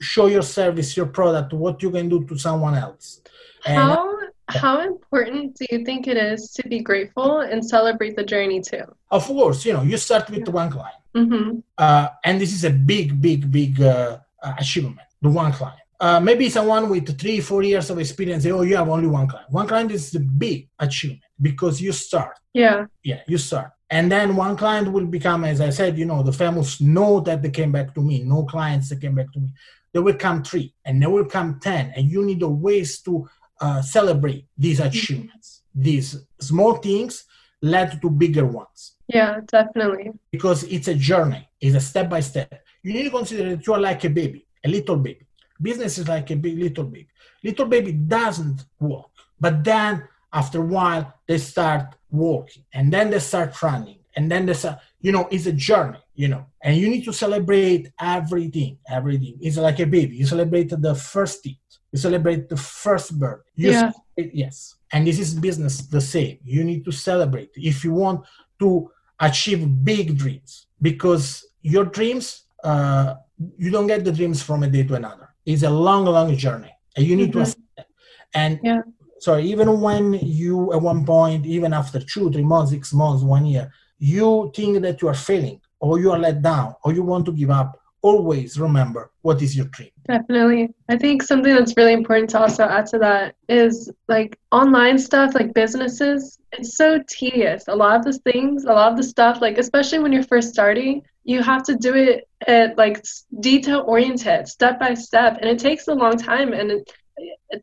show 0.00 0.26
your 0.26 0.42
service, 0.42 0.96
your 0.96 1.06
product, 1.06 1.52
what 1.52 1.82
you 1.82 1.90
can 1.90 2.08
do 2.08 2.24
to 2.26 2.38
someone 2.38 2.74
else. 2.74 3.20
And 3.66 3.76
how 3.76 4.18
how 4.48 4.80
important 4.80 5.56
do 5.56 5.66
you 5.70 5.84
think 5.84 6.06
it 6.06 6.16
is 6.16 6.50
to 6.52 6.66
be 6.68 6.80
grateful 6.80 7.40
and 7.40 7.64
celebrate 7.64 8.16
the 8.16 8.24
journey 8.24 8.60
too? 8.60 8.84
Of 9.10 9.26
course, 9.26 9.64
you 9.64 9.72
know 9.72 9.82
you 9.82 9.96
start 9.96 10.30
with 10.30 10.46
yeah. 10.46 10.52
one 10.52 10.70
client, 10.70 11.00
mm-hmm. 11.14 11.58
uh, 11.76 12.08
and 12.24 12.40
this 12.40 12.52
is 12.52 12.64
a 12.64 12.70
big, 12.70 13.20
big, 13.20 13.50
big 13.50 13.80
uh, 13.80 14.18
achievement. 14.58 14.98
The 15.20 15.28
one 15.28 15.52
client. 15.52 15.80
Uh, 16.00 16.20
maybe 16.20 16.48
someone 16.48 16.88
with 16.88 17.18
three, 17.18 17.40
four 17.40 17.62
years 17.62 17.90
of 17.90 17.98
experience 17.98 18.44
say, 18.44 18.52
"Oh, 18.52 18.62
you 18.62 18.76
have 18.76 18.88
only 18.88 19.08
one 19.08 19.26
client." 19.26 19.50
One 19.50 19.66
client 19.66 19.90
is 19.90 20.14
a 20.14 20.20
big 20.20 20.68
achievement 20.78 21.22
because 21.40 21.80
you 21.80 21.92
start. 21.92 22.38
Yeah. 22.54 22.86
Yeah, 23.02 23.20
you 23.26 23.38
start. 23.38 23.72
And 23.90 24.12
then 24.12 24.36
one 24.36 24.56
client 24.56 24.92
will 24.92 25.06
become, 25.06 25.44
as 25.44 25.60
I 25.60 25.70
said, 25.70 25.96
you 25.96 26.04
know, 26.04 26.22
the 26.22 26.32
famous 26.32 26.80
know 26.80 27.20
that 27.20 27.42
they 27.42 27.50
came 27.50 27.72
back 27.72 27.94
to 27.94 28.02
me, 28.02 28.22
no 28.22 28.44
clients 28.44 28.90
that 28.90 29.00
came 29.00 29.14
back 29.14 29.32
to 29.32 29.40
me. 29.40 29.48
There 29.92 30.02
will 30.02 30.14
come 30.14 30.42
three 30.44 30.74
and 30.84 31.00
there 31.00 31.08
will 31.08 31.24
come 31.24 31.58
10. 31.60 31.94
And 31.96 32.10
you 32.10 32.24
need 32.24 32.42
a 32.42 32.48
ways 32.48 33.00
to 33.02 33.28
uh, 33.60 33.80
celebrate 33.80 34.46
these 34.56 34.80
achievements. 34.80 35.62
These 35.74 36.16
small 36.38 36.74
things 36.74 37.24
led 37.62 38.00
to 38.02 38.10
bigger 38.10 38.44
ones. 38.44 38.96
Yeah, 39.08 39.40
definitely. 39.46 40.12
Because 40.30 40.64
it's 40.64 40.88
a 40.88 40.94
journey, 40.94 41.48
it's 41.60 41.76
a 41.76 41.80
step 41.80 42.10
by 42.10 42.20
step. 42.20 42.62
You 42.82 42.92
need 42.92 43.04
to 43.04 43.10
consider 43.10 43.56
that 43.56 43.66
you 43.66 43.72
are 43.72 43.80
like 43.80 44.04
a 44.04 44.10
baby, 44.10 44.46
a 44.64 44.68
little 44.68 44.96
baby. 44.96 45.26
Business 45.60 45.98
is 45.98 46.08
like 46.08 46.30
a 46.30 46.36
big 46.36 46.58
little 46.58 46.84
baby. 46.84 47.08
Little 47.42 47.66
baby 47.66 47.92
doesn't 47.92 48.64
walk, 48.78 49.10
but 49.40 49.64
then 49.64 50.06
after 50.32 50.60
a 50.60 50.66
while 50.66 51.12
they 51.26 51.38
start 51.38 51.94
walking 52.10 52.64
and 52.72 52.92
then 52.92 53.10
they 53.10 53.18
start 53.18 53.60
running 53.62 53.98
and 54.16 54.30
then 54.30 54.46
they 54.46 54.54
start 54.54 54.78
you 55.00 55.12
know 55.12 55.28
it's 55.30 55.46
a 55.46 55.52
journey 55.52 55.98
you 56.18 56.26
know. 56.26 56.44
And 56.62 56.76
you 56.76 56.90
need 56.90 57.04
to 57.04 57.12
celebrate 57.12 57.92
everything 57.98 58.78
everything. 58.90 59.38
It's 59.40 59.56
like 59.56 59.78
a 59.78 59.86
baby. 59.86 60.16
You 60.16 60.26
celebrate 60.26 60.68
the 60.68 60.94
first 60.94 61.44
teeth. 61.44 61.56
You 61.92 61.98
celebrate 61.98 62.50
the 62.50 62.56
first 62.56 63.18
birth. 63.18 63.44
yeah. 63.54 63.92
yes. 64.16 64.74
And 64.92 65.06
this 65.06 65.18
is 65.20 65.32
business 65.34 65.74
the 65.86 66.00
same. 66.00 66.38
You 66.44 66.64
need 66.64 66.84
to 66.86 66.92
celebrate. 66.92 67.50
If 67.54 67.84
you 67.84 67.92
want 67.92 68.26
to 68.58 68.90
achieve 69.20 69.60
big 69.84 70.18
dreams 70.18 70.66
because 70.82 71.46
your 71.62 71.84
dreams 71.84 72.44
uh, 72.64 73.14
you 73.56 73.70
don't 73.70 73.86
get 73.86 74.04
the 74.04 74.12
dreams 74.12 74.42
from 74.42 74.64
a 74.64 74.68
day 74.68 74.82
to 74.82 74.94
another. 74.94 75.28
It's 75.46 75.62
a 75.62 75.70
long 75.70 76.04
long 76.04 76.36
journey 76.36 76.74
and 76.96 77.06
you 77.06 77.14
need 77.14 77.32
mm-hmm. 77.32 77.52
to 77.78 77.86
and 78.34 78.60
yeah 78.62 78.82
so 79.20 79.38
even 79.38 79.80
when 79.80 80.14
you 80.14 80.72
at 80.72 80.80
one 80.80 81.04
point 81.04 81.44
even 81.46 81.72
after 81.72 81.98
two 82.00 82.30
three 82.30 82.44
months 82.44 82.72
six 82.72 82.92
months 82.92 83.22
one 83.22 83.46
year 83.46 83.70
you 83.98 84.50
think 84.54 84.80
that 84.82 85.02
you 85.02 85.08
are 85.08 85.14
failing 85.14 85.60
or 85.80 85.98
you 85.98 86.10
are 86.12 86.18
let 86.18 86.40
down 86.42 86.74
or 86.84 86.92
you 86.92 87.02
want 87.02 87.24
to 87.24 87.32
give 87.32 87.50
up 87.50 87.80
always 88.02 88.58
remember 88.58 89.10
what 89.22 89.42
is 89.42 89.56
your 89.56 89.66
dream. 89.66 89.90
Definitely. 90.06 90.74
I 90.88 90.96
think 90.96 91.22
something 91.22 91.54
that's 91.54 91.76
really 91.76 91.92
important 91.92 92.30
to 92.30 92.40
also 92.40 92.64
add 92.64 92.86
to 92.86 92.98
that 92.98 93.34
is 93.48 93.90
like 94.08 94.38
online 94.52 94.98
stuff, 94.98 95.34
like 95.34 95.52
businesses, 95.52 96.38
it's 96.52 96.76
so 96.76 97.02
tedious. 97.08 97.64
A 97.68 97.74
lot 97.74 97.96
of 97.98 98.04
the 98.04 98.18
things, 98.30 98.64
a 98.64 98.72
lot 98.72 98.92
of 98.92 98.96
the 98.96 99.02
stuff, 99.02 99.40
like 99.40 99.58
especially 99.58 99.98
when 99.98 100.12
you're 100.12 100.22
first 100.22 100.50
starting, 100.50 101.02
you 101.24 101.42
have 101.42 101.62
to 101.64 101.76
do 101.76 101.94
it 101.94 102.28
at 102.46 102.78
like 102.78 103.04
detail 103.40 103.84
oriented, 103.86 104.48
step 104.48 104.78
by 104.80 104.94
step, 104.94 105.38
and 105.40 105.50
it 105.50 105.58
takes 105.58 105.88
a 105.88 105.94
long 105.94 106.16
time. 106.16 106.52
And 106.52 106.70
it, 106.70 106.92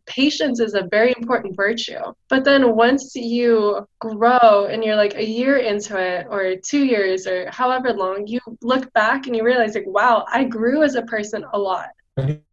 patience 0.05 0.59
is 0.59 0.73
a 0.73 0.87
very 0.89 1.13
important 1.17 1.55
virtue. 1.55 2.01
But 2.29 2.43
then 2.43 2.75
once 2.75 3.15
you 3.15 3.87
grow 3.99 4.67
and 4.69 4.83
you're 4.83 4.95
like 4.95 5.15
a 5.15 5.25
year 5.25 5.57
into 5.57 5.97
it 5.97 6.27
or 6.29 6.55
two 6.57 6.85
years 6.85 7.27
or 7.27 7.49
however 7.51 7.93
long, 7.93 8.27
you 8.27 8.39
look 8.61 8.91
back 8.93 9.27
and 9.27 9.35
you 9.35 9.43
realize 9.43 9.75
like, 9.75 9.87
wow, 9.87 10.25
I 10.31 10.43
grew 10.45 10.83
as 10.83 10.95
a 10.95 11.03
person 11.03 11.45
a 11.53 11.59
lot. 11.59 11.89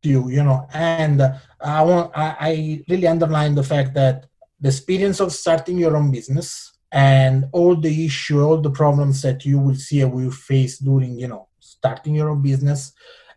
You, 0.03 0.29
you 0.29 0.43
know, 0.43 0.67
and 0.75 1.23
I 1.61 1.83
want 1.83 2.11
I, 2.17 2.37
I 2.41 2.85
really 2.89 3.07
underline 3.07 3.55
the 3.55 3.63
fact 3.63 3.95
that 3.95 4.27
the 4.61 4.69
experience 4.69 5.21
of 5.21 5.33
starting 5.33 5.79
your 5.79 5.97
own 5.97 6.11
business 6.11 6.73
and 6.91 7.47
all 7.53 7.77
the 7.77 8.07
issue, 8.07 8.43
all 8.43 8.61
the 8.61 8.71
problems 8.71 9.23
that 9.23 9.45
you 9.45 9.59
will 9.59 9.77
see 9.77 10.01
and 10.01 10.13
will 10.13 10.31
face 10.31 10.79
during, 10.79 11.19
you 11.19 11.29
know, 11.29 11.49
starting 11.61 12.15
your 12.17 12.31
own 12.31 12.43
business, 12.43 12.93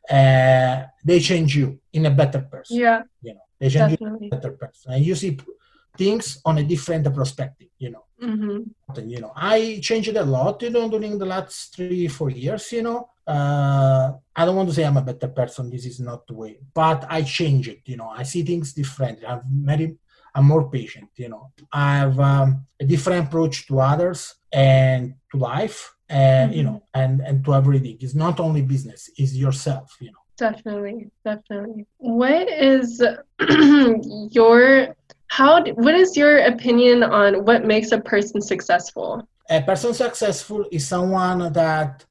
uh, 0.10 0.84
they 1.04 1.20
change 1.20 1.56
you 1.56 1.80
in 1.94 2.06
a 2.06 2.12
better 2.12 2.42
person. 2.42 2.78
Yeah. 2.78 3.04
You 3.22 3.36
know, 3.36 3.45
they 3.60 3.70
change 3.70 3.92
Definitely. 3.92 4.28
a 4.28 4.36
better 4.36 4.52
person. 4.52 4.94
And 4.94 5.06
you 5.06 5.16
see 5.16 5.38
things 5.98 6.42
on 6.46 6.58
a 6.58 6.64
different 6.64 7.14
perspective, 7.14 7.70
you 7.78 7.92
know. 7.92 8.06
Mm-hmm. 8.22 9.10
You 9.10 9.20
know, 9.20 9.34
I 9.36 9.80
changed 9.82 10.16
a 10.16 10.24
lot, 10.24 10.62
you 10.62 10.70
know, 10.70 10.90
during 10.90 11.18
the 11.18 11.26
last 11.26 11.76
three, 11.76 12.08
four 12.08 12.30
years, 12.30 12.72
you 12.72 12.84
know. 12.84 13.10
Uh, 13.28 14.14
I 14.36 14.46
don't 14.46 14.56
want 14.56 14.70
to 14.70 14.76
say 14.76 14.84
I'm 14.84 14.98
a 14.98 15.02
better 15.02 15.28
person. 15.28 15.70
This 15.70 15.86
is 15.86 16.00
not 16.00 16.28
the 16.28 16.34
way, 16.34 16.60
but 16.74 17.06
I 17.10 17.24
change 17.24 17.68
it. 17.68 17.82
You 17.86 17.98
know, 17.98 18.10
I 18.10 18.24
see 18.24 18.44
things 18.44 18.74
differently. 18.74 19.26
I'm 19.26 19.42
very, 19.46 19.98
I'm 20.34 20.46
more 20.46 20.70
patient. 20.70 21.10
You 21.16 21.30
know, 21.30 21.52
I 21.72 21.98
have 21.98 22.20
um, 22.20 22.66
a 22.80 22.86
different 22.86 23.28
approach 23.28 23.68
to 23.68 23.80
others 23.80 24.36
and 24.52 25.16
to 25.32 25.38
life, 25.38 25.96
and 26.08 26.52
mm-hmm. 26.52 26.58
you 26.58 26.64
know, 26.64 26.84
and 26.94 27.22
and 27.22 27.44
to 27.46 27.56
everything. 27.56 27.98
It's 28.00 28.16
not 28.16 28.40
only 28.40 28.62
business; 28.62 29.10
it's 29.18 29.34
yourself. 29.34 29.98
You 30.00 30.12
know. 30.12 30.25
Definitely, 30.38 31.10
definitely. 31.24 31.86
What 31.98 32.50
is 32.50 33.02
your 34.32 34.96
how? 35.28 35.64
What 35.64 35.96
is 35.96 36.18
your 36.18 36.40
opinion 36.40 37.04
on 37.04 37.46
what 37.46 37.66
makes 37.66 37.92
a 37.92 38.00
person 38.00 38.42
successful? 38.42 39.28
A 39.50 39.62
person 39.62 39.94
successful 39.94 40.66
is 40.72 40.88
someone 40.88 41.54
that 41.54 42.06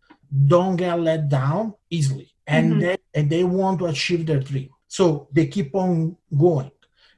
don't 0.47 0.77
get 0.77 0.99
let 1.01 1.29
down 1.29 1.75
easily, 1.91 2.31
and 2.47 2.73
mm-hmm. 2.73 2.81
they 2.81 2.97
and 3.15 3.31
they 3.31 3.45
want 3.45 3.79
to 3.81 3.87
achieve 3.87 4.27
their 4.27 4.41
dream, 4.41 4.71
so 4.89 5.29
they 5.33 5.47
keep 5.47 5.75
on 5.75 6.17
going. 6.37 6.71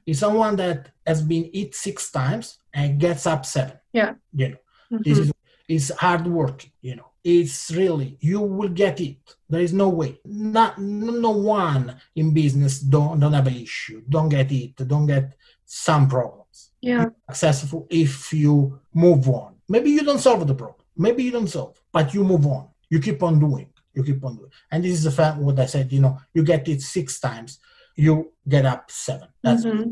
Is 0.05 0.19
someone 0.19 0.55
that 0.57 0.91
has 1.05 1.21
been 1.21 1.49
hit 1.53 1.73
six 1.73 2.11
times 2.11 2.59
and 2.73 2.99
gets 2.99 3.25
up 3.25 3.45
seven. 3.45 3.77
Yeah, 3.93 4.13
you 4.33 4.49
know, 4.49 4.57
mm-hmm. 4.91 5.03
this 5.03 5.17
is 5.19 5.31
is 5.67 5.91
hard 5.97 6.27
work. 6.27 6.65
You 6.81 6.97
know, 6.97 7.11
it's 7.27 7.71
really 7.71 8.17
you 8.21 8.39
will 8.39 8.69
get 8.69 9.01
it. 9.01 9.17
There 9.49 9.59
is 9.59 9.73
no 9.73 9.89
way. 9.89 10.17
Not 10.23 10.79
no 10.79 11.31
one 11.31 11.99
in 12.15 12.33
business 12.33 12.79
don't 12.79 13.19
don't 13.19 13.33
have 13.33 13.47
an 13.47 13.55
issue. 13.55 14.01
Don't 14.07 14.29
get 14.29 14.49
it. 14.51 14.75
Don't 14.87 15.07
get 15.07 15.35
some 15.65 16.07
problems. 16.07 16.71
Yeah. 16.79 17.01
You're 17.01 17.15
successful 17.29 17.85
if 17.89 18.31
you 18.31 18.79
move 18.93 19.27
on. 19.27 19.55
Maybe 19.67 19.91
you 19.91 20.03
don't 20.03 20.19
solve 20.19 20.47
the 20.47 20.55
problem. 20.55 20.85
Maybe 20.95 21.23
you 21.23 21.31
don't 21.31 21.49
solve 21.49 21.75
but 21.91 22.13
you 22.13 22.23
move 22.23 22.47
on. 22.47 22.69
You 22.89 23.01
keep 23.01 23.21
on 23.21 23.39
doing. 23.39 23.67
You 23.93 24.03
keep 24.05 24.23
on 24.23 24.37
doing. 24.37 24.51
And 24.71 24.85
this 24.85 24.93
is 24.93 25.03
the 25.03 25.11
fact 25.11 25.37
what 25.37 25.59
i 25.59 25.65
said 25.65 25.91
you 25.91 25.99
know 25.99 26.17
you 26.33 26.43
get 26.43 26.67
it 26.69 26.81
six 26.81 27.19
times 27.19 27.59
you 27.97 28.31
get 28.47 28.65
up 28.65 28.89
seven. 28.89 29.27
That's 29.43 29.65
mm-hmm. 29.65 29.91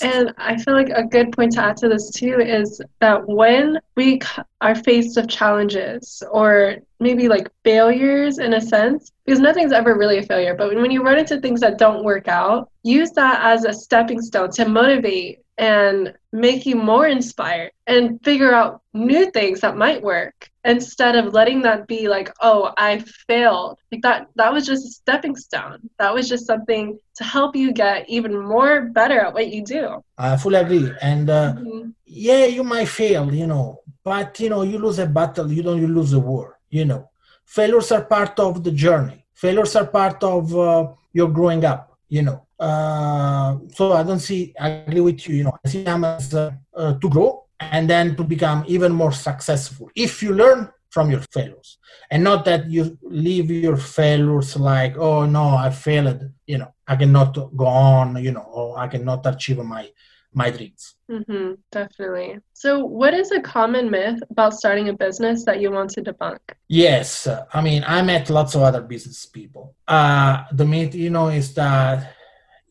and 0.00 0.32
I 0.38 0.56
feel 0.56 0.74
like 0.74 0.90
a 0.90 1.02
good 1.02 1.32
point 1.32 1.52
to 1.52 1.62
add 1.62 1.76
to 1.78 1.88
this 1.88 2.10
too 2.10 2.40
is 2.40 2.80
that 3.00 3.26
when 3.28 3.80
we 3.96 4.20
are 4.60 4.76
faced 4.76 5.16
with 5.16 5.28
challenges 5.28 6.22
or 6.30 6.76
maybe 7.00 7.28
like 7.28 7.50
failures 7.64 8.38
in 8.38 8.54
a 8.54 8.60
sense, 8.60 9.10
because 9.26 9.40
nothing's 9.40 9.72
ever 9.72 9.98
really 9.98 10.18
a 10.18 10.22
failure, 10.22 10.54
but 10.54 10.74
when 10.74 10.90
you 10.92 11.02
run 11.02 11.18
into 11.18 11.40
things 11.40 11.60
that 11.60 11.78
don't 11.78 12.04
work 12.04 12.28
out, 12.28 12.70
use 12.84 13.10
that 13.10 13.44
as 13.44 13.64
a 13.64 13.72
stepping 13.72 14.22
stone 14.22 14.50
to 14.52 14.68
motivate 14.68 15.40
and 15.58 16.14
make 16.32 16.64
you 16.64 16.76
more 16.76 17.08
inspired 17.08 17.72
and 17.88 18.22
figure 18.24 18.54
out 18.54 18.82
new 18.94 19.30
things 19.32 19.60
that 19.60 19.76
might 19.76 20.00
work 20.00 20.50
instead 20.64 21.16
of 21.16 21.32
letting 21.32 21.62
that 21.62 21.86
be 21.86 22.08
like 22.08 22.32
oh 22.40 22.72
i 22.76 22.98
failed. 23.26 23.78
Like 23.90 24.02
that 24.02 24.28
that 24.36 24.52
was 24.52 24.66
just 24.66 24.86
a 24.86 24.90
stepping 24.90 25.36
stone. 25.36 25.78
That 25.98 26.14
was 26.14 26.28
just 26.28 26.46
something 26.46 26.98
to 27.16 27.24
help 27.24 27.56
you 27.56 27.72
get 27.72 28.08
even 28.08 28.38
more 28.38 28.82
better 28.82 29.20
at 29.20 29.34
what 29.34 29.48
you 29.52 29.64
do. 29.64 30.02
I 30.18 30.36
fully 30.36 30.56
agree. 30.56 30.90
And 31.00 31.28
uh, 31.30 31.54
mm-hmm. 31.54 31.90
yeah 32.06 32.46
you 32.46 32.64
might 32.64 32.88
fail 32.88 33.32
you 33.32 33.46
know 33.46 33.80
but 34.04 34.38
you 34.40 34.48
know 34.48 34.62
you 34.62 34.78
lose 34.78 34.98
a 34.98 35.06
battle. 35.06 35.50
You 35.50 35.62
don't 35.62 35.80
you 35.80 35.88
lose 35.88 36.12
a 36.12 36.20
war 36.20 36.58
you 36.70 36.84
know. 36.84 37.08
Failures 37.44 37.92
are 37.92 38.04
part 38.04 38.38
of 38.40 38.64
the 38.64 38.70
journey. 38.70 39.26
Failures 39.34 39.76
are 39.76 39.86
part 39.86 40.22
of 40.24 40.56
uh, 40.56 40.88
your 41.12 41.28
growing 41.28 41.64
up 41.64 41.98
you 42.08 42.22
know. 42.22 42.46
Uh, 42.58 43.58
so 43.74 43.92
I 43.92 44.02
don't 44.04 44.20
see. 44.20 44.54
I 44.60 44.68
agree 44.86 45.00
with 45.00 45.28
you. 45.28 45.34
You 45.36 45.44
know, 45.44 45.58
I 45.64 45.68
see 45.68 45.82
them 45.82 46.04
as 46.04 46.32
uh, 46.32 46.52
uh, 46.76 46.94
to 46.94 47.08
grow 47.08 47.41
and 47.70 47.88
then 47.88 48.16
to 48.16 48.24
become 48.24 48.64
even 48.66 48.92
more 48.92 49.12
successful. 49.12 49.90
If 49.94 50.22
you 50.22 50.34
learn 50.34 50.70
from 50.90 51.10
your 51.10 51.20
failures, 51.32 51.78
and 52.10 52.22
not 52.22 52.44
that 52.44 52.70
you 52.70 52.98
leave 53.02 53.50
your 53.50 53.76
failures 53.76 54.56
like, 54.56 54.96
oh 54.98 55.24
no, 55.26 55.56
I 55.56 55.70
failed. 55.70 56.30
You 56.46 56.58
know, 56.58 56.74
I 56.86 56.96
cannot 56.96 57.34
go 57.56 57.66
on. 57.66 58.22
You 58.22 58.32
know, 58.32 58.42
or 58.42 58.78
I 58.78 58.88
cannot 58.88 59.26
achieve 59.26 59.58
my 59.58 59.88
my 60.34 60.50
dreams. 60.50 60.94
Mm-hmm, 61.10 61.54
definitely. 61.70 62.38
So, 62.52 62.84
what 62.84 63.14
is 63.14 63.30
a 63.32 63.40
common 63.40 63.90
myth 63.90 64.20
about 64.30 64.54
starting 64.54 64.88
a 64.88 64.92
business 64.92 65.44
that 65.44 65.60
you 65.60 65.70
want 65.70 65.90
to 65.90 66.02
debunk? 66.02 66.38
Yes, 66.68 67.28
I 67.52 67.60
mean, 67.60 67.84
I 67.86 68.02
met 68.02 68.30
lots 68.30 68.54
of 68.54 68.62
other 68.62 68.80
business 68.80 69.26
people. 69.26 69.74
Uh, 69.86 70.44
the 70.52 70.64
myth, 70.64 70.94
you 70.94 71.10
know, 71.10 71.28
is 71.28 71.54
that 71.54 72.14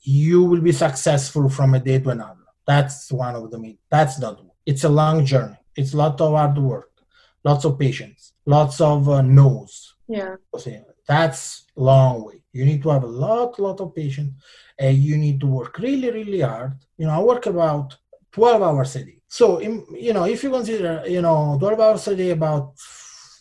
you 0.04 0.44
will 0.44 0.62
be 0.62 0.72
successful 0.72 1.50
from 1.50 1.76
a 1.76 1.80
day 1.80 2.00
to 2.00 2.10
another. 2.10 2.38
That's 2.66 3.12
one 3.12 3.36
of 3.36 3.52
the 3.52 3.60
main. 3.60 3.78
That's 3.90 4.20
not. 4.20 4.42
It's 4.66 4.84
a 4.84 4.90
long 4.90 5.26
journey. 5.26 5.58
It's 5.76 5.94
a 5.94 5.98
lot 5.98 6.20
of 6.22 6.34
hard 6.34 6.58
work, 6.58 6.92
lots 7.44 7.66
of 7.66 7.80
patience, 7.80 8.34
lots 8.46 8.82
of 8.82 9.08
uh, 9.10 9.22
no's. 9.22 9.96
Yeah. 10.08 10.36
That's 11.08 11.66
long 11.76 12.26
way. 12.26 12.44
You 12.54 12.66
need 12.66 12.84
to 12.84 12.90
have 12.90 13.04
a 13.04 13.08
lot, 13.08 13.60
lot 13.60 13.80
of 13.80 13.96
patience, 13.96 14.34
and 14.78 14.98
you 14.98 15.18
need 15.18 15.40
to 15.40 15.48
work 15.48 15.78
really, 15.80 16.12
really 16.12 16.42
hard. 16.42 16.74
You 16.98 17.08
know, 17.08 17.14
I 17.14 17.20
work 17.20 17.46
about 17.46 17.96
twelve 18.32 18.62
hours 18.62 18.96
a 18.98 19.06
day. 19.06 19.20
So, 19.28 19.62
you 19.62 20.14
know, 20.14 20.26
if 20.26 20.44
you 20.44 20.50
consider, 20.52 21.04
you 21.08 21.22
know, 21.22 21.58
twelve 21.60 21.80
hours 21.80 22.08
a 22.10 22.16
day, 22.16 22.32
about 22.32 22.74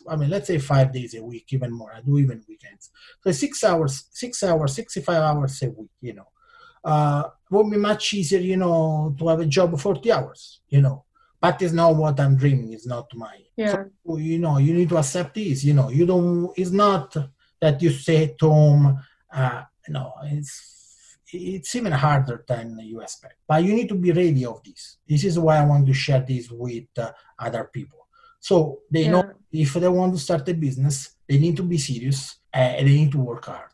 I 0.08 0.16
mean, 0.16 0.30
let's 0.30 0.46
say 0.46 0.58
five 0.58 0.92
days 0.92 1.14
a 1.14 1.22
week, 1.22 1.46
even 1.50 1.72
more. 1.72 1.92
I 1.94 2.00
do 2.00 2.18
even 2.18 2.42
weekends. 2.48 2.90
So 3.22 3.32
six 3.32 3.62
hours, 3.64 4.04
six 4.10 4.42
hours, 4.42 4.74
65 4.74 5.16
hours 5.16 5.62
a 5.62 5.70
week, 5.70 5.90
you 6.00 6.14
know 6.14 6.26
uh, 6.84 7.24
would 7.50 7.70
be 7.70 7.76
much 7.76 8.14
easier, 8.14 8.40
you 8.40 8.56
know, 8.56 9.14
to 9.18 9.28
have 9.28 9.40
a 9.40 9.46
job 9.46 9.74
of 9.74 9.80
40 9.80 10.12
hours, 10.12 10.60
you 10.68 10.80
know. 10.80 11.04
But 11.40 11.62
it's 11.62 11.72
not 11.72 11.96
what 11.96 12.20
I'm 12.20 12.36
dreaming. 12.36 12.72
It's 12.72 12.86
not 12.86 13.08
my. 13.14 13.38
Yeah. 13.56 13.84
So, 14.06 14.16
you 14.16 14.38
know, 14.38 14.58
you 14.58 14.74
need 14.74 14.90
to 14.90 14.98
accept 14.98 15.34
this. 15.34 15.64
You 15.64 15.74
know, 15.74 15.88
you 15.88 16.06
don't. 16.06 16.52
It's 16.56 16.70
not 16.70 17.16
that 17.60 17.80
you 17.80 17.90
say 17.90 18.24
at 18.24 18.40
home. 18.40 18.98
Uh, 19.32 19.62
no, 19.88 20.12
it's 20.24 21.16
it's 21.32 21.74
even 21.74 21.92
harder 21.92 22.44
than 22.46 22.78
you 22.80 23.00
expect. 23.00 23.36
But 23.46 23.64
you 23.64 23.74
need 23.74 23.88
to 23.88 23.94
be 23.94 24.12
ready 24.12 24.44
of 24.44 24.62
this. 24.62 24.98
This 25.08 25.24
is 25.24 25.38
why 25.38 25.58
I 25.58 25.64
want 25.64 25.86
to 25.86 25.94
share 25.94 26.20
this 26.20 26.50
with 26.50 26.84
uh, 26.98 27.12
other 27.38 27.70
people. 27.72 28.06
So 28.40 28.80
they 28.90 29.04
yeah. 29.04 29.10
know 29.10 29.32
if 29.52 29.74
they 29.74 29.88
want 29.88 30.14
to 30.14 30.18
start 30.18 30.48
a 30.48 30.54
business, 30.54 31.16
they 31.28 31.38
need 31.38 31.56
to 31.56 31.62
be 31.62 31.78
serious 31.78 32.36
uh, 32.54 32.58
and 32.58 32.88
they 32.88 32.94
need 32.94 33.12
to 33.12 33.18
work 33.18 33.46
hard. 33.46 33.70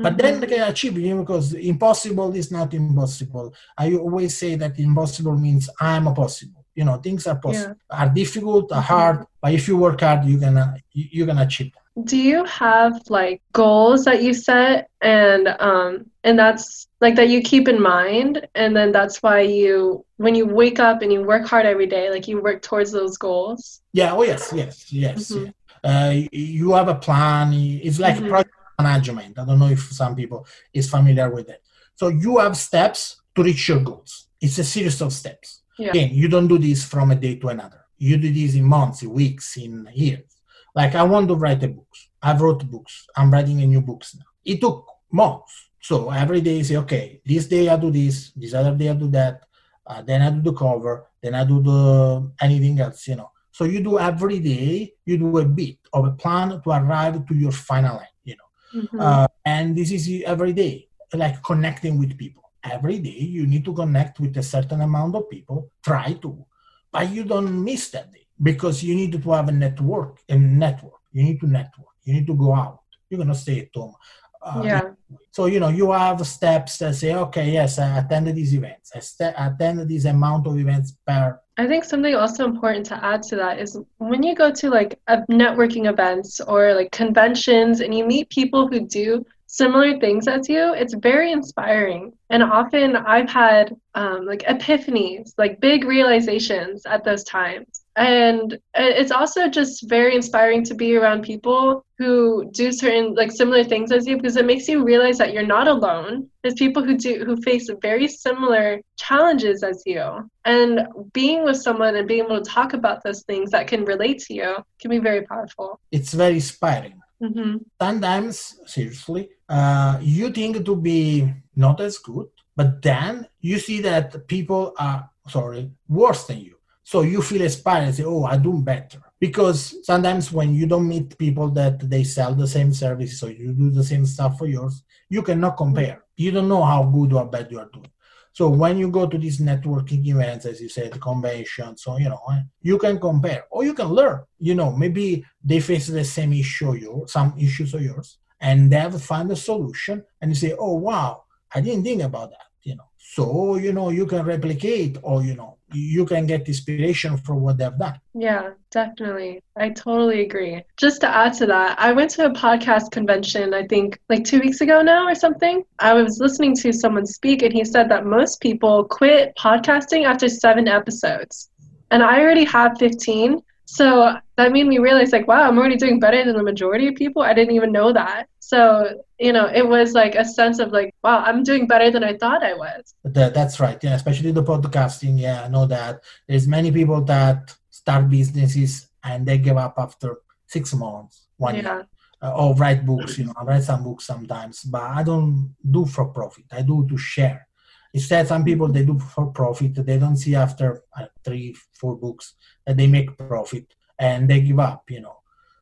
But 0.00 0.12
mm-hmm. 0.12 0.22
then 0.22 0.40
they 0.40 0.46
can 0.46 0.70
achieve 0.70 0.96
it 0.96 1.16
because 1.16 1.54
impossible 1.54 2.34
is 2.34 2.52
not 2.52 2.72
impossible. 2.72 3.52
I 3.76 3.94
always 3.94 4.36
say 4.36 4.54
that 4.54 4.78
impossible 4.78 5.36
means 5.36 5.68
I'm 5.80 6.06
a 6.06 6.14
possible. 6.14 6.64
You 6.78 6.84
know, 6.86 6.96
things 7.06 7.26
are 7.26 7.38
possible, 7.44 7.76
yeah. 7.90 7.98
are 8.00 8.10
difficult, 8.22 8.66
are 8.70 8.76
mm-hmm. 8.76 8.94
hard, 8.94 9.16
but 9.42 9.52
if 9.58 9.66
you 9.68 9.76
work 9.76 10.00
hard, 10.00 10.24
you 10.24 10.38
gonna 10.44 10.66
you 10.92 11.24
can 11.26 11.38
achieve. 11.38 11.72
Do 12.12 12.16
you 12.16 12.44
have 12.44 12.92
like 13.08 13.42
goals 13.52 14.04
that 14.04 14.22
you 14.22 14.32
set 14.32 14.88
and 15.02 15.48
um 15.68 15.90
and 16.22 16.38
that's 16.38 16.86
like 17.00 17.16
that 17.16 17.28
you 17.28 17.40
keep 17.42 17.66
in 17.66 17.80
mind 17.82 18.46
and 18.54 18.70
then 18.76 18.92
that's 18.92 19.16
why 19.24 19.40
you 19.40 20.04
when 20.16 20.34
you 20.36 20.46
wake 20.46 20.78
up 20.78 21.02
and 21.02 21.12
you 21.12 21.20
work 21.22 21.44
hard 21.52 21.66
every 21.66 21.86
day 21.86 22.04
like 22.10 22.28
you 22.28 22.40
work 22.40 22.62
towards 22.62 22.92
those 22.92 23.16
goals 23.16 23.80
yeah 23.92 24.14
oh 24.14 24.22
yes 24.22 24.52
yes 24.54 24.92
yes, 24.92 25.32
mm-hmm. 25.32 25.50
Uh, 25.84 26.12
you 26.32 26.72
have 26.72 26.88
a 26.88 26.98
plan 27.06 27.52
it's 27.52 28.00
like 28.00 28.16
mm-hmm. 28.16 28.30
project 28.30 28.58
management. 28.82 29.38
I 29.38 29.44
don't 29.44 29.58
know 29.58 29.68
if 29.68 29.80
some 29.92 30.14
people 30.14 30.46
is 30.72 30.88
familiar 30.88 31.30
with 31.30 31.48
it. 31.48 31.62
So 31.96 32.08
you 32.08 32.38
have 32.38 32.56
steps 32.56 33.20
to 33.34 33.42
reach 33.42 33.68
your 33.68 33.80
goals. 33.80 34.28
It's 34.40 34.58
a 34.58 34.64
series 34.64 35.00
of 35.00 35.12
steps. 35.12 35.62
Yeah. 35.78 35.90
Again, 35.90 36.10
you 36.12 36.28
don't 36.28 36.48
do 36.48 36.58
this 36.58 36.84
from 36.84 37.10
a 37.10 37.14
day 37.14 37.36
to 37.36 37.48
another. 37.48 37.84
You 37.98 38.16
do 38.16 38.32
this 38.32 38.54
in 38.54 38.64
months, 38.64 39.02
in 39.02 39.10
weeks, 39.10 39.56
in 39.56 39.88
years. 39.94 40.38
like 40.74 40.94
I 40.94 41.02
want 41.02 41.28
to 41.28 41.34
write 41.34 41.62
a 41.62 41.68
book. 41.68 41.88
I've 42.22 42.40
wrote 42.40 42.68
books. 42.70 43.06
I'm 43.16 43.30
writing 43.32 43.62
a 43.62 43.66
new 43.66 43.80
books 43.80 44.14
now. 44.14 44.24
It 44.44 44.60
took 44.60 44.86
months. 45.10 45.70
So 45.80 46.10
every 46.10 46.40
day 46.40 46.62
say, 46.62 46.76
okay, 46.76 47.20
this 47.24 47.46
day 47.46 47.68
I 47.68 47.76
do 47.76 47.90
this, 47.90 48.32
this 48.36 48.54
other 48.54 48.74
day 48.74 48.88
I 48.90 48.94
do 48.94 49.08
that, 49.10 49.44
uh, 49.86 50.02
then 50.02 50.22
I 50.22 50.30
do 50.30 50.42
the 50.42 50.52
cover, 50.52 51.06
then 51.22 51.34
I 51.34 51.44
do 51.44 51.62
the 51.62 52.30
anything 52.40 52.80
else, 52.80 53.06
you 53.08 53.16
know. 53.16 53.30
So 53.52 53.64
you 53.64 53.82
do 53.82 53.98
every 53.98 54.38
day, 54.38 54.94
you 55.04 55.18
do 55.18 55.38
a 55.38 55.44
bit 55.44 55.78
of 55.92 56.06
a 56.06 56.12
plan 56.12 56.60
to 56.62 56.70
arrive 56.70 57.26
to 57.26 57.34
your 57.34 57.52
final 57.52 57.98
end, 57.98 58.08
you 58.24 58.36
know. 58.36 58.82
Mm-hmm. 58.82 59.00
Uh, 59.00 59.26
and 59.44 59.76
this 59.76 59.90
is 59.90 60.22
every 60.26 60.52
day, 60.52 60.88
like 61.14 61.42
connecting 61.42 61.98
with 61.98 62.18
people. 62.18 62.47
Every 62.64 62.98
day 62.98 63.20
you 63.20 63.46
need 63.46 63.64
to 63.64 63.74
connect 63.74 64.20
with 64.20 64.36
a 64.36 64.42
certain 64.42 64.80
amount 64.80 65.14
of 65.14 65.30
people. 65.30 65.70
Try 65.82 66.14
to, 66.22 66.44
but 66.90 67.10
you 67.10 67.24
don't 67.24 67.64
miss 67.64 67.90
that 67.90 68.12
day 68.12 68.26
because 68.42 68.82
you 68.82 68.94
need 68.94 69.12
to 69.12 69.30
have 69.30 69.48
a 69.48 69.52
network. 69.52 70.20
A 70.28 70.36
network. 70.36 71.00
You 71.12 71.22
need 71.22 71.40
to 71.40 71.46
network. 71.46 71.94
You 72.04 72.14
need 72.14 72.26
to 72.26 72.34
go 72.34 72.54
out. 72.54 72.80
You're 73.08 73.18
gonna 73.18 73.34
stay 73.34 73.60
at 73.60 73.68
home. 73.74 73.94
Uh, 74.40 74.62
yeah. 74.64 74.82
So 75.30 75.46
you 75.46 75.60
know 75.60 75.68
you 75.68 75.90
have 75.92 76.24
steps 76.26 76.78
that 76.78 76.94
say, 76.94 77.14
okay, 77.14 77.50
yes, 77.50 77.78
I 77.78 77.98
attended 77.98 78.36
these 78.36 78.54
events. 78.54 78.92
I 78.94 79.00
st- 79.00 79.34
attended 79.36 79.88
this 79.88 80.04
amount 80.04 80.46
of 80.46 80.58
events 80.58 80.96
per. 81.06 81.40
I 81.56 81.66
think 81.66 81.84
something 81.84 82.14
also 82.14 82.44
important 82.44 82.86
to 82.86 83.04
add 83.04 83.22
to 83.24 83.36
that 83.36 83.58
is 83.58 83.78
when 83.98 84.22
you 84.22 84.34
go 84.34 84.52
to 84.52 84.70
like 84.70 85.00
a 85.08 85.18
networking 85.30 85.90
events 85.90 86.40
or 86.40 86.74
like 86.74 86.92
conventions 86.92 87.80
and 87.80 87.94
you 87.94 88.06
meet 88.06 88.30
people 88.30 88.68
who 88.68 88.80
do 88.86 89.24
similar 89.48 89.98
things 89.98 90.28
as 90.28 90.48
you, 90.48 90.74
it's 90.74 90.94
very 90.94 91.32
inspiring. 91.32 92.12
And 92.30 92.42
often 92.42 92.94
I've 92.94 93.28
had 93.28 93.74
um, 93.94 94.26
like 94.26 94.40
epiphanies, 94.42 95.32
like 95.38 95.60
big 95.60 95.84
realizations 95.84 96.84
at 96.86 97.02
those 97.02 97.24
times. 97.24 97.82
And 97.96 98.58
it's 98.74 99.10
also 99.10 99.48
just 99.48 99.88
very 99.88 100.14
inspiring 100.14 100.62
to 100.64 100.74
be 100.74 100.94
around 100.96 101.22
people 101.22 101.84
who 101.96 102.48
do 102.52 102.70
certain 102.70 103.14
like 103.14 103.32
similar 103.32 103.64
things 103.64 103.90
as 103.90 104.06
you 104.06 104.16
because 104.16 104.36
it 104.36 104.44
makes 104.44 104.68
you 104.68 104.84
realize 104.84 105.18
that 105.18 105.32
you're 105.32 105.42
not 105.44 105.66
alone. 105.66 106.28
There's 106.42 106.54
people 106.54 106.84
who 106.84 106.96
do 106.96 107.24
who 107.24 107.36
face 107.42 107.68
very 107.82 108.06
similar 108.06 108.80
challenges 108.96 109.64
as 109.64 109.82
you. 109.84 110.30
And 110.44 110.86
being 111.12 111.42
with 111.42 111.56
someone 111.56 111.96
and 111.96 112.06
being 112.06 112.24
able 112.24 112.40
to 112.40 112.48
talk 112.48 112.72
about 112.74 113.02
those 113.02 113.22
things 113.22 113.50
that 113.50 113.66
can 113.66 113.84
relate 113.84 114.20
to 114.26 114.34
you 114.34 114.56
can 114.80 114.90
be 114.90 114.98
very 114.98 115.22
powerful. 115.22 115.80
It's 115.90 116.12
very 116.12 116.34
inspiring. 116.34 117.00
Mm-hmm. 117.22 117.56
Sometimes, 117.80 118.60
seriously, 118.66 119.30
uh, 119.48 119.98
you 120.00 120.30
think 120.30 120.64
to 120.64 120.76
be 120.76 121.32
not 121.56 121.80
as 121.80 121.98
good, 121.98 122.28
but 122.54 122.80
then 122.82 123.26
you 123.40 123.58
see 123.58 123.80
that 123.80 124.26
people 124.28 124.74
are, 124.78 125.10
sorry, 125.28 125.70
worse 125.88 126.24
than 126.24 126.40
you. 126.40 126.56
So 126.84 127.02
you 127.02 127.20
feel 127.20 127.42
inspired 127.42 127.84
and 127.84 127.94
say, 127.94 128.04
oh, 128.04 128.24
I 128.24 128.36
do 128.36 128.62
better. 128.62 129.00
Because 129.20 129.84
sometimes 129.84 130.32
when 130.32 130.54
you 130.54 130.66
don't 130.66 130.88
meet 130.88 131.18
people 131.18 131.50
that 131.50 131.90
they 131.90 132.04
sell 132.04 132.34
the 132.34 132.46
same 132.46 132.72
services 132.72 133.22
or 133.22 133.30
you 133.30 133.52
do 133.52 133.70
the 133.70 133.84
same 133.84 134.06
stuff 134.06 134.38
for 134.38 134.46
yours, 134.46 134.84
you 135.08 135.22
cannot 135.22 135.56
compare. 135.56 136.04
You 136.16 136.30
don't 136.30 136.48
know 136.48 136.62
how 136.62 136.84
good 136.84 137.12
or 137.12 137.26
bad 137.26 137.50
you 137.50 137.58
are 137.58 137.68
doing. 137.72 137.90
So 138.38 138.48
when 138.48 138.78
you 138.78 138.88
go 138.88 139.04
to 139.04 139.18
these 139.18 139.40
networking 139.40 140.06
events, 140.06 140.46
as 140.46 140.60
you 140.60 140.68
said, 140.68 141.00
conventions, 141.00 141.82
so 141.82 141.96
you 141.98 142.08
know, 142.08 142.20
eh, 142.30 142.42
you 142.62 142.78
can 142.78 143.00
compare 143.00 143.46
or 143.50 143.64
you 143.64 143.74
can 143.74 143.88
learn. 143.88 144.22
You 144.38 144.54
know, 144.54 144.70
maybe 144.70 145.24
they 145.42 145.58
face 145.58 145.88
the 145.88 146.04
same 146.04 146.32
issue, 146.32 146.74
you 146.74 147.04
some 147.08 147.34
issues 147.36 147.74
of 147.74 147.82
yours, 147.82 148.18
and 148.40 148.70
they 148.70 148.76
have 148.76 148.92
to 148.92 149.00
find 149.00 149.28
a 149.32 149.34
solution, 149.34 150.04
and 150.20 150.30
you 150.30 150.36
say, 150.36 150.54
"Oh 150.56 150.74
wow, 150.74 151.24
I 151.52 151.60
didn't 151.60 151.82
think 151.82 152.00
about 152.00 152.30
that." 152.30 152.46
You 152.62 152.76
know, 152.76 152.88
so 152.96 153.56
you 153.56 153.72
know 153.72 153.90
you 153.90 154.06
can 154.06 154.24
replicate, 154.24 154.98
or 155.02 155.24
you 155.24 155.34
know, 155.34 155.57
you 155.72 156.04
can 156.06 156.26
get 156.26 156.48
inspiration 156.48 157.16
from 157.16 157.40
what 157.42 157.58
they've 157.58 157.76
done. 157.78 158.00
Yeah, 158.14 158.50
definitely. 158.70 159.42
I 159.56 159.70
totally 159.70 160.22
agree. 160.22 160.62
Just 160.76 161.00
to 161.02 161.08
add 161.08 161.34
to 161.34 161.46
that, 161.46 161.78
I 161.78 161.92
went 161.92 162.10
to 162.12 162.26
a 162.26 162.30
podcast 162.30 162.90
convention, 162.90 163.54
I 163.54 163.66
think 163.66 164.00
like 164.08 164.24
two 164.24 164.40
weeks 164.40 164.60
ago 164.60 164.82
now 164.82 165.06
or 165.06 165.14
something. 165.14 165.64
I 165.78 165.94
was 165.94 166.18
listening 166.20 166.56
to 166.56 166.72
someone 166.72 167.06
speak, 167.06 167.42
and 167.42 167.52
he 167.52 167.64
said 167.64 167.88
that 167.90 168.06
most 168.06 168.40
people 168.40 168.84
quit 168.84 169.36
podcasting 169.36 170.04
after 170.04 170.28
seven 170.28 170.68
episodes. 170.68 171.50
And 171.90 172.02
I 172.02 172.20
already 172.20 172.44
have 172.44 172.78
15. 172.78 173.42
So 173.70 174.14
that 174.38 174.50
made 174.50 174.66
me 174.66 174.78
realize, 174.78 175.12
like, 175.12 175.28
wow, 175.28 175.46
I'm 175.46 175.58
already 175.58 175.76
doing 175.76 176.00
better 176.00 176.24
than 176.24 176.34
the 176.34 176.42
majority 176.42 176.88
of 176.88 176.94
people. 176.94 177.20
I 177.20 177.34
didn't 177.34 177.54
even 177.54 177.70
know 177.70 177.92
that. 177.92 178.26
So, 178.40 178.98
you 179.18 179.30
know, 179.30 179.44
it 179.44 179.68
was 179.68 179.92
like 179.92 180.14
a 180.14 180.24
sense 180.24 180.58
of 180.58 180.72
like, 180.72 180.94
wow, 181.04 181.18
I'm 181.18 181.42
doing 181.42 181.66
better 181.66 181.90
than 181.90 182.02
I 182.02 182.16
thought 182.16 182.42
I 182.42 182.54
was. 182.54 182.94
That, 183.04 183.34
that's 183.34 183.60
right. 183.60 183.78
Yeah, 183.82 183.94
especially 183.94 184.32
the 184.32 184.42
podcasting. 184.42 185.20
Yeah, 185.20 185.42
I 185.44 185.48
know 185.48 185.66
that 185.66 186.02
there's 186.26 186.48
many 186.48 186.72
people 186.72 187.02
that 187.04 187.54
start 187.68 188.08
businesses 188.08 188.88
and 189.04 189.26
they 189.26 189.36
give 189.36 189.58
up 189.58 189.74
after 189.76 190.16
six 190.46 190.72
months, 190.72 191.26
one 191.36 191.56
yeah. 191.56 191.62
year. 191.62 191.88
Uh, 192.22 192.34
or 192.34 192.54
write 192.54 192.86
books, 192.86 193.18
you 193.18 193.26
know, 193.26 193.34
I 193.36 193.44
write 193.44 193.64
some 193.64 193.84
books 193.84 194.06
sometimes, 194.06 194.62
but 194.62 194.82
I 194.82 195.02
don't 195.02 195.54
do 195.70 195.84
for 195.84 196.06
profit. 196.06 196.46
I 196.50 196.62
do 196.62 196.86
to 196.88 196.96
share. 196.96 197.47
Instead, 197.94 198.28
some 198.28 198.44
people 198.44 198.68
they 198.68 198.84
do 198.84 198.98
for 198.98 199.26
profit. 199.26 199.74
They 199.74 199.98
don't 199.98 200.16
see 200.16 200.34
after 200.34 200.82
uh, 200.96 201.06
three, 201.24 201.56
four 201.72 201.96
books 201.96 202.34
that 202.66 202.76
they 202.76 202.86
make 202.86 203.16
profit, 203.16 203.74
and 203.98 204.28
they 204.28 204.40
give 204.40 204.58
up. 204.58 204.90
You 204.90 205.00
know, 205.00 205.16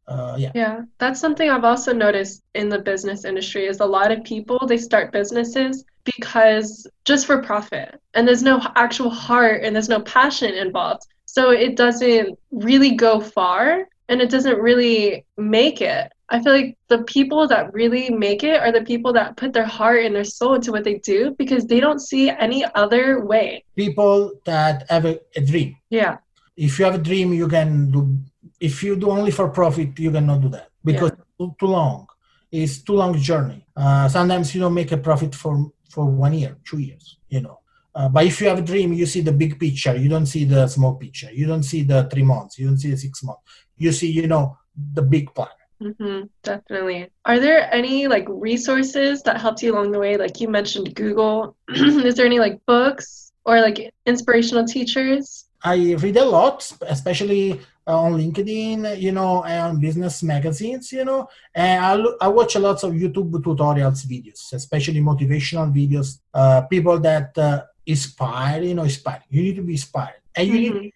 uh, 0.08 0.36
yeah. 0.38 0.52
Yeah, 0.54 0.82
that's 0.98 1.20
something 1.20 1.48
I've 1.48 1.64
also 1.64 1.92
noticed 1.92 2.42
in 2.54 2.68
the 2.68 2.78
business 2.78 3.24
industry 3.24 3.66
is 3.66 3.80
a 3.80 3.86
lot 3.86 4.10
of 4.10 4.24
people 4.24 4.66
they 4.66 4.78
start 4.78 5.12
businesses 5.12 5.84
because 6.04 6.86
just 7.04 7.26
for 7.26 7.42
profit, 7.42 8.00
and 8.14 8.26
there's 8.26 8.42
no 8.42 8.60
actual 8.76 9.10
heart 9.10 9.64
and 9.64 9.74
there's 9.74 9.88
no 9.88 10.00
passion 10.00 10.54
involved. 10.54 11.06
So 11.26 11.50
it 11.50 11.76
doesn't 11.76 12.38
really 12.50 12.92
go 12.92 13.20
far, 13.20 13.88
and 14.08 14.20
it 14.20 14.30
doesn't 14.30 14.58
really 14.58 15.24
make 15.36 15.80
it. 15.80 16.12
I 16.28 16.42
feel 16.42 16.52
like 16.52 16.76
the 16.88 17.04
people 17.04 17.46
that 17.46 17.72
really 17.72 18.10
make 18.10 18.42
it 18.42 18.60
are 18.60 18.72
the 18.72 18.82
people 18.82 19.12
that 19.12 19.36
put 19.36 19.52
their 19.52 19.64
heart 19.64 20.04
and 20.04 20.14
their 20.14 20.24
soul 20.24 20.54
into 20.54 20.72
what 20.72 20.82
they 20.82 20.98
do 20.98 21.36
because 21.38 21.66
they 21.66 21.78
don't 21.78 22.00
see 22.00 22.30
any 22.30 22.64
other 22.74 23.24
way. 23.24 23.64
People 23.76 24.32
that 24.44 24.90
have 24.90 25.04
a, 25.04 25.20
a 25.36 25.40
dream. 25.40 25.76
Yeah. 25.88 26.18
If 26.56 26.78
you 26.78 26.84
have 26.84 26.96
a 26.96 26.98
dream, 26.98 27.32
you 27.32 27.46
can 27.46 27.90
do. 27.90 28.18
If 28.58 28.82
you 28.82 28.96
do 28.96 29.10
only 29.10 29.30
for 29.30 29.48
profit, 29.48 29.98
you 29.98 30.10
cannot 30.10 30.40
do 30.40 30.48
that 30.48 30.70
because 30.84 31.12
yeah. 31.12 31.46
too, 31.46 31.54
too 31.60 31.66
long. 31.66 32.08
It's 32.50 32.78
too 32.78 32.94
long 32.94 33.16
journey. 33.18 33.64
Uh, 33.76 34.08
sometimes 34.08 34.54
you 34.54 34.60
don't 34.60 34.74
make 34.74 34.90
a 34.92 34.96
profit 34.96 35.34
for 35.34 35.70
for 35.90 36.06
one 36.06 36.32
year, 36.32 36.56
two 36.64 36.78
years. 36.78 37.18
You 37.28 37.42
know. 37.42 37.60
Uh, 37.94 38.08
but 38.08 38.26
if 38.26 38.40
you 38.40 38.48
have 38.48 38.58
a 38.58 38.62
dream, 38.62 38.92
you 38.92 39.06
see 39.06 39.20
the 39.20 39.32
big 39.32 39.58
picture. 39.58 39.96
You 39.96 40.08
don't 40.08 40.26
see 40.26 40.44
the 40.44 40.66
small 40.66 40.96
picture. 40.96 41.30
You 41.32 41.46
don't 41.46 41.62
see 41.62 41.82
the 41.82 42.08
three 42.10 42.24
months. 42.24 42.58
You 42.58 42.66
don't 42.66 42.78
see 42.78 42.90
the 42.90 42.96
six 42.96 43.22
months. 43.22 43.42
You 43.76 43.92
see, 43.92 44.10
you 44.10 44.26
know, 44.26 44.58
the 44.92 45.02
big 45.02 45.34
plan. 45.34 45.48
Mm-hmm, 45.82 46.26
definitely. 46.42 47.08
Are 47.24 47.38
there 47.38 47.72
any 47.72 48.06
like 48.06 48.26
resources 48.28 49.22
that 49.22 49.40
helped 49.40 49.62
you 49.62 49.74
along 49.74 49.92
the 49.92 49.98
way? 49.98 50.16
Like 50.16 50.40
you 50.40 50.48
mentioned 50.48 50.94
Google. 50.94 51.56
Is 51.68 52.14
there 52.14 52.26
any 52.26 52.38
like 52.38 52.64
books 52.66 53.32
or 53.44 53.60
like 53.60 53.92
inspirational 54.06 54.64
teachers? 54.64 55.44
I 55.62 55.94
read 55.94 56.16
a 56.16 56.24
lot, 56.24 56.70
especially 56.82 57.60
on 57.86 58.14
LinkedIn, 58.14 59.00
you 59.00 59.12
know, 59.12 59.44
and 59.44 59.80
business 59.80 60.22
magazines, 60.22 60.92
you 60.92 61.04
know, 61.04 61.28
and 61.54 61.84
I, 61.84 61.94
look, 61.94 62.16
I 62.20 62.28
watch 62.28 62.56
a 62.56 62.58
lot 62.58 62.82
of 62.82 62.92
YouTube 62.92 63.30
tutorials 63.30 64.06
videos, 64.06 64.52
especially 64.52 65.00
motivational 65.00 65.72
videos, 65.72 66.18
uh, 66.34 66.62
people 66.62 66.98
that 67.00 67.36
uh, 67.38 67.62
inspire, 67.86 68.62
you 68.62 68.74
know, 68.74 68.82
inspire. 68.82 69.22
You 69.30 69.42
need 69.42 69.56
to 69.56 69.62
be 69.62 69.72
inspired. 69.72 70.20
And 70.34 70.48
you 70.48 70.54
mm-hmm. 70.54 70.78
need 70.80 70.92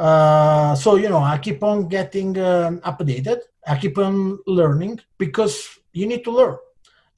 uh, 0.00 0.74
so 0.74 0.96
you 0.96 1.10
know, 1.10 1.20
I 1.20 1.36
keep 1.36 1.62
on 1.62 1.86
getting 1.86 2.32
um, 2.40 2.80
updated. 2.80 3.40
I 3.66 3.76
keep 3.76 3.98
on 3.98 4.38
learning 4.46 5.00
because 5.18 5.78
you 5.92 6.06
need 6.06 6.24
to 6.24 6.30
learn. 6.32 6.56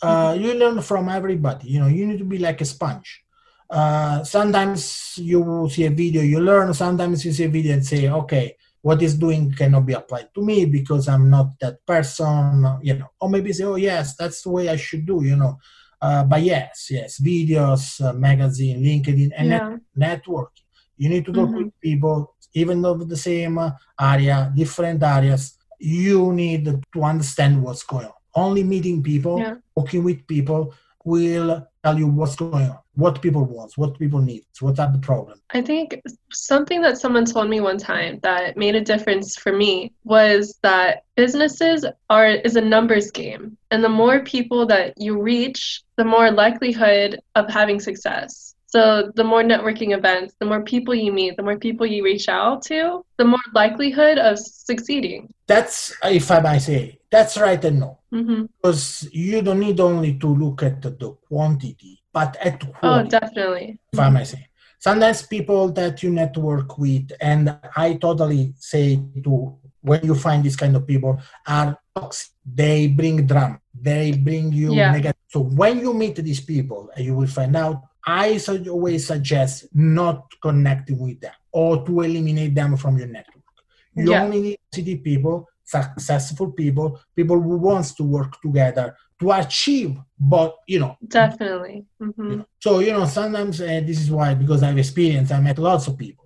Uh, 0.02 0.32
mm-hmm. 0.32 0.42
You 0.42 0.54
learn 0.54 0.82
from 0.82 1.08
everybody. 1.08 1.68
You 1.68 1.78
know, 1.78 1.86
you 1.86 2.06
need 2.06 2.18
to 2.18 2.24
be 2.24 2.38
like 2.38 2.60
a 2.60 2.64
sponge. 2.64 3.22
Uh, 3.70 4.24
sometimes 4.24 5.14
you 5.16 5.68
see 5.70 5.84
a 5.86 5.90
video, 5.90 6.22
you 6.22 6.40
learn. 6.40 6.74
Sometimes 6.74 7.24
you 7.24 7.32
see 7.32 7.44
a 7.44 7.48
video 7.48 7.74
and 7.74 7.86
say, 7.86 8.10
okay, 8.10 8.56
what 8.82 9.00
is 9.00 9.14
doing 9.14 9.52
cannot 9.52 9.86
be 9.86 9.92
applied 9.92 10.34
to 10.34 10.42
me 10.42 10.64
because 10.66 11.06
I'm 11.06 11.30
not 11.30 11.56
that 11.60 11.86
person. 11.86 12.66
You 12.82 12.98
know, 12.98 13.10
or 13.20 13.30
maybe 13.30 13.52
say, 13.52 13.62
oh 13.62 13.76
yes, 13.76 14.16
that's 14.16 14.42
the 14.42 14.50
way 14.50 14.68
I 14.68 14.74
should 14.74 15.06
do. 15.06 15.22
You 15.22 15.36
know, 15.36 15.60
uh, 16.00 16.24
but 16.24 16.42
yes, 16.42 16.88
yes, 16.90 17.20
videos, 17.20 18.04
uh, 18.04 18.12
magazine, 18.12 18.82
LinkedIn, 18.82 19.30
and 19.36 19.48
yeah. 19.48 19.76
net- 19.94 20.26
networking. 20.26 20.66
You 20.96 21.08
need 21.08 21.24
to 21.26 21.32
talk 21.32 21.48
mm-hmm. 21.48 21.70
with 21.70 21.80
people 21.80 22.34
even 22.54 22.82
though 22.82 22.94
the 22.94 23.16
same 23.16 23.58
uh, 23.58 23.70
area, 24.00 24.52
different 24.54 25.02
areas, 25.02 25.58
you 25.78 26.32
need 26.32 26.64
to 26.92 27.02
understand 27.02 27.62
what's 27.62 27.82
going 27.82 28.06
on. 28.06 28.12
Only 28.34 28.62
meeting 28.62 29.02
people, 29.02 29.38
yeah. 29.38 29.54
working 29.74 30.04
with 30.04 30.26
people 30.26 30.74
will 31.04 31.66
tell 31.82 31.98
you 31.98 32.06
what's 32.06 32.36
going 32.36 32.70
on, 32.70 32.78
what 32.94 33.20
people 33.20 33.44
want, 33.44 33.72
what 33.76 33.98
people 33.98 34.20
need, 34.20 34.44
what 34.60 34.78
are 34.78 34.90
the 34.92 34.98
problems. 34.98 35.40
I 35.50 35.60
think 35.60 36.00
something 36.32 36.80
that 36.82 36.98
someone 36.98 37.24
told 37.24 37.50
me 37.50 37.60
one 37.60 37.78
time 37.78 38.20
that 38.22 38.56
made 38.56 38.76
a 38.76 38.80
difference 38.80 39.36
for 39.36 39.52
me 39.52 39.92
was 40.04 40.58
that 40.62 41.04
businesses 41.16 41.84
are 42.08 42.28
is 42.28 42.56
a 42.56 42.60
numbers 42.60 43.10
game. 43.10 43.56
And 43.70 43.82
the 43.82 43.88
more 43.88 44.20
people 44.20 44.66
that 44.66 44.94
you 44.96 45.20
reach, 45.20 45.82
the 45.96 46.04
more 46.04 46.30
likelihood 46.30 47.20
of 47.34 47.50
having 47.50 47.80
success. 47.80 48.54
So 48.72 49.12
the 49.16 49.24
more 49.24 49.42
networking 49.42 49.94
events, 49.94 50.34
the 50.40 50.46
more 50.46 50.62
people 50.64 50.94
you 50.94 51.12
meet, 51.12 51.36
the 51.36 51.42
more 51.42 51.58
people 51.58 51.84
you 51.84 52.02
reach 52.02 52.26
out 52.30 52.62
to, 52.70 53.04
the 53.18 53.24
more 53.26 53.46
likelihood 53.54 54.16
of 54.16 54.38
succeeding. 54.38 55.28
That's, 55.46 55.94
if 56.04 56.30
I 56.30 56.40
might 56.40 56.58
say, 56.64 56.98
that's 57.10 57.36
right 57.36 57.62
and 57.62 57.80
no. 57.80 57.98
Mm-hmm. 58.14 58.46
Because 58.62 59.06
you 59.12 59.42
don't 59.42 59.60
need 59.60 59.78
only 59.78 60.14
to 60.14 60.26
look 60.26 60.62
at 60.62 60.80
the 60.80 61.10
quantity, 61.28 62.02
but 62.14 62.34
at 62.40 62.60
the 62.60 62.72
Oh, 62.82 63.02
definitely. 63.04 63.78
if 63.92 63.98
I 63.98 64.08
might 64.08 64.28
say. 64.28 64.46
Sometimes 64.78 65.20
people 65.26 65.68
that 65.72 66.02
you 66.02 66.08
network 66.10 66.78
with, 66.78 67.12
and 67.20 67.54
I 67.76 67.94
totally 68.00 68.54
say 68.56 68.98
to 69.22 69.54
when 69.82 70.00
you 70.02 70.14
find 70.14 70.42
this 70.42 70.56
kind 70.56 70.74
of 70.76 70.86
people 70.86 71.20
are 71.46 71.76
toxic. 71.94 72.30
They 72.42 72.86
bring 72.88 73.26
drama. 73.26 73.60
They 73.78 74.12
bring 74.12 74.50
you 74.50 74.72
Yeah. 74.72 74.92
negative. 74.92 75.20
So 75.28 75.40
when 75.40 75.78
you 75.80 75.92
meet 75.92 76.16
these 76.16 76.40
people, 76.40 76.88
and 76.96 77.04
you 77.04 77.14
will 77.14 77.26
find 77.28 77.54
out. 77.54 77.82
I 78.06 78.36
su- 78.38 78.68
always 78.70 79.06
suggest 79.06 79.66
not 79.74 80.24
connecting 80.42 80.98
with 80.98 81.20
them 81.20 81.32
or 81.52 81.84
to 81.86 82.00
eliminate 82.02 82.54
them 82.54 82.76
from 82.76 82.98
your 82.98 83.08
network. 83.08 83.44
You 83.94 84.10
Yeah. 84.10 84.22
only 84.22 84.40
need 84.40 84.58
positive 84.70 85.02
people, 85.04 85.48
successful 85.64 86.50
people, 86.52 87.00
people 87.14 87.40
who 87.40 87.56
wants 87.58 87.94
to 87.94 88.04
work 88.04 88.40
together 88.40 88.96
to 89.20 89.32
achieve. 89.32 89.96
But 90.18 90.56
you 90.66 90.80
know, 90.80 90.96
Definitely. 91.06 91.84
you 92.00 92.06
hmm 92.16 92.34
know. 92.38 92.46
So 92.60 92.80
you 92.80 92.92
know, 92.92 93.06
sometimes 93.06 93.60
uh, 93.60 93.80
this 93.86 94.00
is 94.00 94.10
why 94.10 94.34
because 94.34 94.62
I've 94.62 94.78
experienced, 94.78 95.32
I 95.32 95.40
met 95.40 95.58
lots 95.58 95.86
of 95.88 95.96
people. 95.96 96.24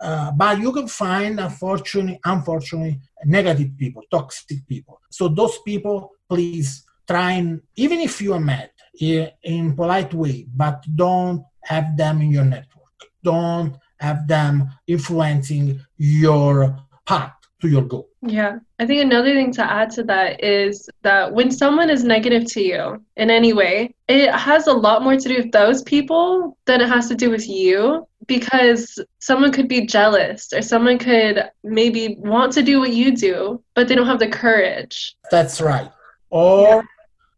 Uh, 0.00 0.30
but 0.30 0.60
you 0.60 0.70
can 0.72 0.86
find, 0.86 1.40
unfortunately, 1.40 2.20
unfortunately, 2.24 3.00
negative 3.24 3.76
people, 3.76 4.02
toxic 4.12 4.64
people. 4.68 5.00
So 5.10 5.26
those 5.28 5.58
people, 5.66 6.12
please 6.28 6.84
try 7.08 7.32
and 7.32 7.60
even 7.74 7.98
if 8.00 8.20
you 8.20 8.32
are 8.34 8.40
mad 8.40 8.70
in 9.00 9.74
polite 9.74 10.12
way, 10.14 10.46
but 10.54 10.84
don't 10.96 11.44
have 11.64 11.96
them 11.96 12.20
in 12.20 12.30
your 12.30 12.44
network. 12.44 12.92
Don't 13.22 13.76
have 14.00 14.26
them 14.28 14.70
influencing 14.86 15.80
your 15.96 16.76
path 17.06 17.32
to 17.60 17.68
your 17.68 17.82
goal. 17.82 18.08
Yeah. 18.22 18.58
I 18.78 18.86
think 18.86 19.02
another 19.02 19.32
thing 19.32 19.52
to 19.52 19.64
add 19.64 19.90
to 19.90 20.04
that 20.04 20.42
is 20.42 20.88
that 21.02 21.32
when 21.32 21.50
someone 21.50 21.90
is 21.90 22.04
negative 22.04 22.44
to 22.52 22.62
you 22.62 23.04
in 23.16 23.30
any 23.30 23.52
way, 23.52 23.94
it 24.08 24.32
has 24.32 24.66
a 24.68 24.72
lot 24.72 25.02
more 25.02 25.16
to 25.16 25.28
do 25.28 25.36
with 25.36 25.52
those 25.52 25.82
people 25.82 26.56
than 26.66 26.80
it 26.80 26.88
has 26.88 27.08
to 27.08 27.14
do 27.14 27.30
with 27.30 27.48
you 27.48 28.06
because 28.26 28.98
someone 29.18 29.50
could 29.50 29.68
be 29.68 29.86
jealous 29.86 30.52
or 30.52 30.62
someone 30.62 30.98
could 30.98 31.50
maybe 31.64 32.16
want 32.20 32.52
to 32.52 32.62
do 32.62 32.78
what 32.78 32.92
you 32.92 33.16
do, 33.16 33.62
but 33.74 33.88
they 33.88 33.94
don't 33.94 34.06
have 34.06 34.18
the 34.18 34.28
courage. 34.28 35.16
That's 35.30 35.60
right. 35.60 35.90
Or 36.30 36.62
Yeah. 36.68 36.82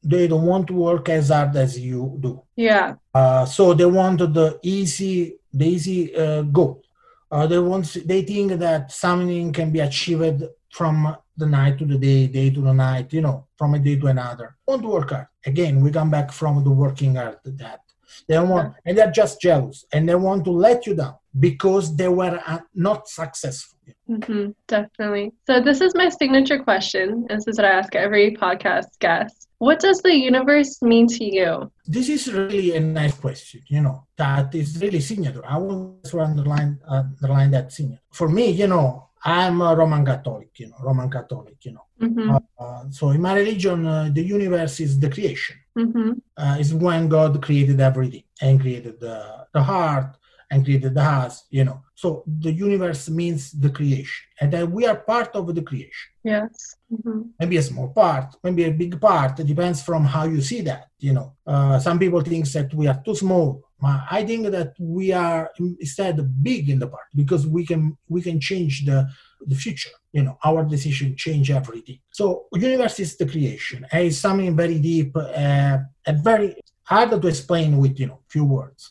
They 0.02 0.28
don't 0.28 0.46
want 0.46 0.66
to 0.68 0.74
work 0.74 1.08
as 1.08 1.28
hard 1.28 1.56
as 1.56 1.78
you 1.78 2.16
do. 2.20 2.42
Yeah. 2.56 2.94
Uh, 3.14 3.44
so 3.44 3.74
they 3.74 3.84
want 3.84 4.18
the 4.18 4.58
easy, 4.62 5.36
the 5.52 5.66
easy 5.66 6.14
uh, 6.14 6.42
goal. 6.42 6.82
Uh, 7.30 7.46
they 7.46 7.58
want, 7.58 7.96
they 8.06 8.22
think 8.22 8.52
that 8.52 8.90
something 8.90 9.52
can 9.52 9.70
be 9.70 9.80
achieved 9.80 10.42
from 10.70 11.16
the 11.36 11.46
night 11.46 11.78
to 11.78 11.84
the 11.84 11.98
day, 11.98 12.26
day 12.26 12.50
to 12.50 12.60
the 12.60 12.72
night, 12.72 13.12
you 13.12 13.20
know, 13.20 13.46
from 13.56 13.74
a 13.74 13.78
day 13.78 13.96
to 13.96 14.06
another. 14.06 14.56
Want 14.66 14.82
to 14.82 14.88
work 14.88 15.10
hard. 15.10 15.26
Again, 15.44 15.80
we 15.80 15.90
come 15.90 16.10
back 16.10 16.32
from 16.32 16.62
the 16.64 16.70
working 16.70 17.14
hard. 17.16 17.38
That 17.44 17.80
they 18.28 18.34
don't 18.34 18.48
want, 18.48 18.74
and 18.84 18.96
they're 18.96 19.10
just 19.10 19.40
jealous, 19.40 19.84
and 19.92 20.08
they 20.08 20.14
want 20.14 20.44
to 20.44 20.50
let 20.50 20.86
you 20.86 20.94
down 20.94 21.14
because 21.38 21.96
they 21.96 22.08
were 22.08 22.40
uh, 22.46 22.58
not 22.74 23.08
successful. 23.08 23.78
hmm 24.06 24.48
definitely. 24.66 25.32
So 25.46 25.60
this 25.60 25.80
is 25.80 25.94
my 25.94 26.08
signature 26.08 26.58
question. 26.58 27.26
This 27.28 27.46
is 27.46 27.56
what 27.58 27.64
I 27.64 27.70
ask 27.70 27.94
every 27.94 28.36
podcast 28.36 28.98
guest. 28.98 29.48
What 29.60 29.78
does 29.78 30.00
the 30.00 30.14
universe 30.16 30.80
mean 30.80 31.06
to 31.18 31.24
you? 31.38 31.70
This 31.86 32.08
is 32.08 32.32
really 32.32 32.74
a 32.76 32.80
nice 32.80 33.14
question, 33.24 33.60
you 33.68 33.82
know, 33.82 33.96
that 34.16 34.54
is 34.54 34.80
really 34.80 35.00
signature. 35.00 35.44
I 35.46 35.58
want 35.58 36.04
to 36.10 36.20
underline, 36.28 36.80
underline 36.88 37.50
that 37.50 37.70
signature. 37.70 38.00
For 38.10 38.28
me, 38.28 38.46
you 38.60 38.66
know, 38.66 39.10
I'm 39.22 39.60
a 39.60 39.76
Roman 39.76 40.02
Catholic, 40.10 40.50
you 40.60 40.68
know, 40.68 40.76
Roman 40.88 41.10
Catholic, 41.16 41.58
you 41.66 41.72
know. 41.76 41.86
hmm 42.00 42.36
Uh, 42.64 42.84
so 42.98 43.04
in 43.16 43.20
my 43.20 43.34
religion, 43.42 43.78
uh, 43.86 44.08
the 44.16 44.24
universe 44.36 44.74
is 44.86 44.92
the 45.02 45.10
creation. 45.16 45.56
hmm 45.80 46.12
Uh, 46.42 46.56
is 46.62 46.70
when 46.86 47.02
God 47.16 47.32
created 47.46 47.78
everything 47.90 48.24
and 48.44 48.52
created 48.64 48.94
the, 49.06 49.16
the 49.56 49.62
heart 49.72 50.10
and 50.50 50.64
created 50.64 50.94
the 50.94 51.02
house, 51.04 51.44
you 51.50 51.64
know. 51.64 51.80
So 51.94 52.24
the 52.26 52.52
universe 52.52 53.08
means 53.08 53.52
the 53.52 53.70
creation, 53.70 54.26
and 54.40 54.52
that 54.52 54.70
we 54.70 54.86
are 54.86 54.96
part 54.96 55.34
of 55.34 55.54
the 55.54 55.62
creation. 55.62 56.08
Yes. 56.24 56.76
hmm 56.90 57.22
Maybe 57.38 57.56
a 57.56 57.62
small 57.62 57.88
part, 57.88 58.36
maybe 58.44 58.64
a 58.64 58.70
big 58.72 59.00
part. 59.00 59.40
It 59.40 59.46
depends 59.46 59.82
from 59.82 60.04
how 60.04 60.24
you 60.24 60.40
see 60.42 60.60
that. 60.62 60.88
You 60.98 61.14
know, 61.14 61.36
uh, 61.46 61.78
some 61.78 61.98
people 61.98 62.20
think 62.20 62.46
that 62.52 62.72
we 62.74 62.86
are 62.86 63.00
too 63.04 63.14
small. 63.14 63.62
I 63.82 64.24
think 64.24 64.48
that 64.50 64.74
we 64.78 65.10
are 65.12 65.50
instead 65.58 66.16
big 66.42 66.68
in 66.68 66.78
the 66.78 66.86
part 66.88 67.06
because 67.14 67.46
we 67.46 67.64
can 67.64 67.96
we 68.08 68.20
can 68.20 68.38
change 68.38 68.84
the 68.84 69.08
the 69.46 69.54
future. 69.54 69.90
You 70.12 70.22
know, 70.24 70.36
our 70.44 70.64
decision 70.64 71.16
change 71.16 71.50
everything. 71.50 71.98
So 72.12 72.46
universe 72.52 73.00
is 73.00 73.16
the 73.16 73.26
creation. 73.26 73.86
And 73.90 74.06
it's 74.08 74.18
something 74.18 74.54
very 74.54 74.78
deep 74.78 75.16
uh, 75.16 75.78
and 76.06 76.24
very 76.24 76.56
hard 76.84 77.10
to 77.10 77.26
explain 77.28 77.78
with 77.78 77.98
you 77.98 78.08
know 78.08 78.20
few 78.28 78.44
words, 78.44 78.90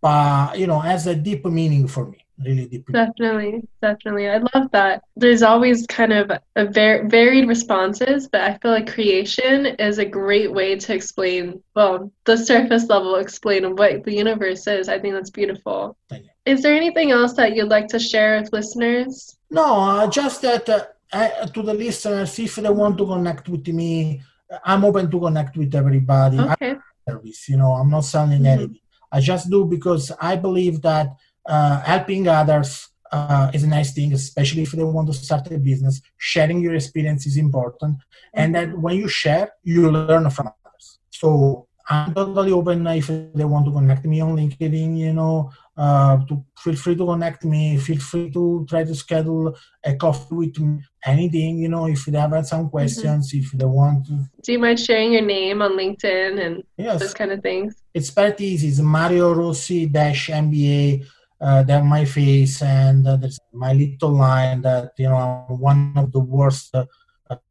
but 0.00 0.58
you 0.58 0.66
know 0.66 0.78
has 0.78 1.06
a 1.06 1.14
deep 1.14 1.44
meaning 1.44 1.86
for 1.88 2.06
me. 2.06 2.24
Really 2.44 2.66
deep. 2.66 2.88
meaning. 2.88 3.06
Definitely, 3.06 3.68
definitely. 3.82 4.28
I 4.30 4.38
love 4.54 4.70
that. 4.70 5.02
There's 5.16 5.42
always 5.42 5.86
kind 5.88 6.12
of 6.12 6.30
a 6.54 6.66
var- 6.66 7.08
varied 7.08 7.48
responses, 7.48 8.28
but 8.28 8.42
I 8.42 8.56
feel 8.58 8.70
like 8.70 8.92
creation 8.92 9.66
is 9.66 9.98
a 9.98 10.04
great 10.04 10.52
way 10.52 10.76
to 10.76 10.94
explain, 10.94 11.60
well, 11.74 12.12
the 12.26 12.36
surface 12.36 12.86
level 12.88 13.16
explain 13.16 13.74
what 13.74 14.04
the 14.04 14.14
universe 14.14 14.68
is. 14.68 14.88
I 14.88 15.00
think 15.00 15.14
that's 15.14 15.30
beautiful. 15.30 15.96
Thank 16.08 16.24
you. 16.26 16.30
Is 16.46 16.62
there 16.62 16.76
anything 16.76 17.10
else 17.10 17.32
that 17.34 17.56
you'd 17.56 17.68
like 17.76 17.88
to 17.88 17.98
share 17.98 18.40
with 18.40 18.52
listeners? 18.52 19.36
No, 19.50 19.64
uh, 19.80 20.06
just 20.06 20.40
that 20.42 20.68
uh, 20.68 20.84
I, 21.12 21.46
to 21.52 21.60
the 21.62 21.74
listeners, 21.74 22.38
if 22.38 22.54
they 22.54 22.70
want 22.70 22.98
to 22.98 23.06
connect 23.06 23.48
with 23.48 23.66
me, 23.66 24.22
I'm 24.64 24.84
open 24.84 25.10
to 25.10 25.18
connect 25.20 25.56
with 25.56 25.74
everybody. 25.74 26.38
Okay. 26.38 26.76
service, 27.08 27.48
you 27.48 27.56
know, 27.56 27.72
I'm 27.72 27.90
not 27.90 28.04
selling 28.04 28.42
Mhm. 28.42 28.46
anything. 28.46 28.80
I 29.10 29.20
just 29.20 29.50
do 29.50 29.64
because 29.64 30.12
I 30.20 30.36
believe 30.36 30.82
that 30.82 31.08
uh, 31.46 31.80
helping 31.80 32.28
others 32.28 32.88
uh, 33.10 33.50
is 33.54 33.64
a 33.64 33.66
nice 33.66 33.92
thing, 33.92 34.12
especially 34.12 34.62
if 34.62 34.72
they 34.72 34.82
want 34.82 35.08
to 35.08 35.14
start 35.14 35.50
a 35.50 35.58
business. 35.58 36.00
Sharing 36.18 36.60
your 36.60 36.74
experience 36.74 37.26
is 37.26 37.36
important, 37.36 37.98
and 38.34 38.54
that 38.54 38.76
when 38.78 38.96
you 38.96 39.08
share, 39.08 39.50
you 39.62 39.90
learn 39.90 40.28
from 40.30 40.48
others. 40.48 40.98
So 41.10 41.68
I'm 41.88 42.12
totally 42.12 42.52
open 42.52 42.86
if 42.86 43.06
they 43.06 43.44
want 43.44 43.64
to 43.66 43.72
connect 43.72 44.04
me 44.04 44.20
on 44.20 44.36
LinkedIn, 44.36 44.98
you 44.98 45.14
know, 45.14 45.50
uh, 45.78 46.18
to 46.26 46.44
feel 46.58 46.74
free 46.74 46.96
to 46.96 47.06
connect 47.06 47.44
me. 47.44 47.78
Feel 47.78 48.00
free 48.00 48.30
to 48.32 48.66
try 48.68 48.82
to 48.82 48.94
schedule 48.94 49.56
a 49.84 49.94
coffee 49.94 50.34
with 50.34 50.58
me. 50.58 50.82
Anything, 51.04 51.58
you 51.58 51.68
know, 51.68 51.86
if 51.86 52.04
they 52.04 52.18
have 52.18 52.44
some 52.46 52.68
questions, 52.68 53.32
if 53.32 53.52
they 53.52 53.64
want 53.64 54.06
to. 54.06 54.24
Do 54.42 54.52
you 54.52 54.58
mind 54.58 54.80
sharing 54.80 55.12
your 55.12 55.22
name 55.22 55.62
on 55.62 55.72
LinkedIn 55.72 56.44
and 56.44 56.64
Yes, 56.76 57.00
those 57.00 57.14
kind 57.14 57.30
of 57.30 57.40
things? 57.42 57.76
it's 57.94 58.10
very 58.10 58.34
easy. 58.40 58.68
It's 58.68 58.80
Mario 58.80 59.32
Rossi 59.32 59.86
dash 59.86 60.28
MBA. 60.28 61.06
Uh, 61.40 61.62
my 61.84 62.04
face 62.04 62.60
and 62.62 63.06
uh, 63.06 63.16
there's 63.16 63.38
my 63.52 63.72
little 63.72 64.10
line 64.10 64.60
that 64.60 64.90
you 64.98 65.08
know 65.08 65.46
I'm 65.48 65.56
one 65.60 65.92
of 65.94 66.10
the 66.10 66.18
worst 66.18 66.74
uh, 66.74 66.84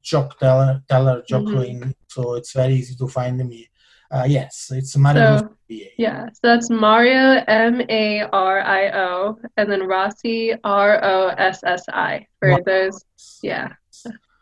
joke 0.04 0.38
teller, 0.38 0.84
teller 0.90 1.24
joking. 1.26 1.96
So 2.10 2.36
it's 2.36 2.52
very 2.52 2.76
easy 2.76 2.96
to 2.98 3.08
find 3.08 3.38
me. 3.48 3.70
Uh, 4.12 4.26
yes, 4.28 4.72
it's 4.74 4.96
Mario 4.98 5.38
So, 5.38 5.50
Yeah, 5.98 6.28
so 6.28 6.40
that's 6.44 6.70
Mario 6.70 7.44
M 7.48 7.82
A 7.90 8.22
R 8.32 8.62
I 8.62 8.90
O 8.92 9.38
and 9.58 9.70
then 9.72 9.84
Rossi 9.88 10.54
R 10.64 11.04
O 11.04 11.28
S 11.38 11.62
S 11.66 11.84
I 11.90 12.26
for 12.40 12.52
Wow. 12.52 12.60
those. 12.66 13.04
Yeah. 13.44 13.74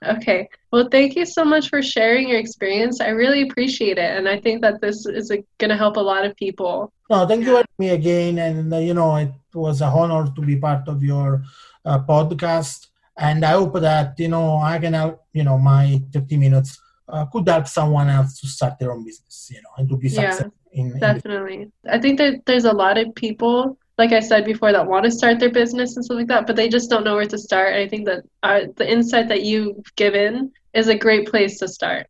Okay. 0.05 0.47
Well, 0.71 0.87
thank 0.91 1.15
you 1.15 1.25
so 1.25 1.43
much 1.43 1.69
for 1.69 1.81
sharing 1.81 2.29
your 2.29 2.37
experience. 2.37 3.01
I 3.01 3.09
really 3.09 3.41
appreciate 3.41 3.97
it. 3.97 4.11
And 4.17 4.29
I 4.29 4.39
think 4.39 4.61
that 4.61 4.79
this 4.81 5.05
is 5.07 5.29
going 5.57 5.69
to 5.69 5.77
help 5.77 5.97
a 5.97 6.01
lot 6.01 6.25
of 6.25 6.35
people. 6.35 6.93
No, 7.09 7.25
thank 7.25 7.45
you 7.45 7.57
for 7.57 7.63
me 7.79 7.89
again, 7.89 8.37
and 8.39 8.73
uh, 8.73 8.77
you 8.77 8.93
know 8.93 9.15
it 9.15 9.31
was 9.53 9.81
an 9.81 9.89
honor 9.89 10.25
to 10.35 10.41
be 10.41 10.57
part 10.57 10.87
of 10.87 11.03
your 11.03 11.43
uh, 11.85 11.99
podcast. 11.99 12.87
And 13.17 13.45
I 13.45 13.51
hope 13.51 13.79
that 13.79 14.19
you 14.19 14.27
know 14.27 14.57
I 14.57 14.77
can 14.79 14.93
help. 14.93 15.23
You 15.33 15.43
know, 15.43 15.57
my 15.57 16.01
30 16.11 16.37
minutes 16.37 16.79
uh, 17.07 17.25
could 17.25 17.47
help 17.47 17.67
someone 17.67 18.09
else 18.09 18.39
to 18.39 18.47
start 18.47 18.79
their 18.79 18.91
own 18.91 19.03
business. 19.03 19.49
You 19.51 19.61
know, 19.61 19.69
and 19.77 19.89
to 19.89 19.97
be 19.97 20.09
Yeah, 20.09 20.31
successful 20.31 20.51
in, 20.73 20.91
in 20.91 20.99
Definitely. 20.99 21.71
I 21.89 21.99
think 21.99 22.17
that 22.19 22.45
there's 22.45 22.65
a 22.65 22.71
lot 22.73 22.97
of 22.97 23.13
people, 23.15 23.77
like 23.97 24.11
I 24.11 24.19
said 24.19 24.45
before, 24.45 24.71
that 24.71 24.87
want 24.87 25.05
to 25.05 25.11
start 25.11 25.39
their 25.39 25.51
business 25.51 25.95
and 25.95 26.05
stuff 26.05 26.17
like 26.17 26.27
that, 26.27 26.47
but 26.47 26.55
they 26.55 26.69
just 26.69 26.89
don't 26.89 27.03
know 27.03 27.15
where 27.15 27.25
to 27.25 27.37
start. 27.37 27.73
And 27.73 27.83
I 27.83 27.87
think 27.87 28.05
that 28.07 28.23
our, 28.43 28.67
the 28.75 28.89
insight 28.91 29.27
that 29.29 29.43
you've 29.43 29.83
given 29.95 30.51
is 30.73 30.87
a 30.87 30.97
great 30.97 31.27
place 31.27 31.59
to 31.59 31.67
start. 31.67 32.07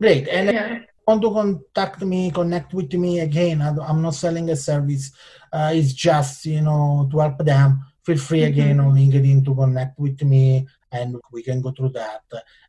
Great. 0.00 0.28
And 0.28 0.52
Yeah. 0.52 0.78
want 1.06 1.22
to 1.22 1.30
contact 1.30 2.02
me, 2.02 2.30
connect 2.30 2.74
with 2.74 2.92
me 2.94 3.20
again. 3.20 3.62
I'm 3.62 4.02
not 4.02 4.14
selling 4.14 4.50
a 4.50 4.56
service. 4.56 5.10
Uh, 5.52 5.72
it's 5.74 5.92
just 5.92 6.44
you 6.44 6.60
know 6.60 7.08
to 7.10 7.18
help 7.18 7.38
them. 7.38 7.82
Feel 8.08 8.16
free 8.16 8.44
again 8.44 8.80
on 8.80 8.94
LinkedIn 8.94 9.44
to 9.44 9.54
connect 9.54 9.98
with 9.98 10.22
me, 10.22 10.66
and 10.92 11.20
we 11.30 11.42
can 11.42 11.60
go 11.60 11.72
through 11.72 11.90
that, 11.90 12.22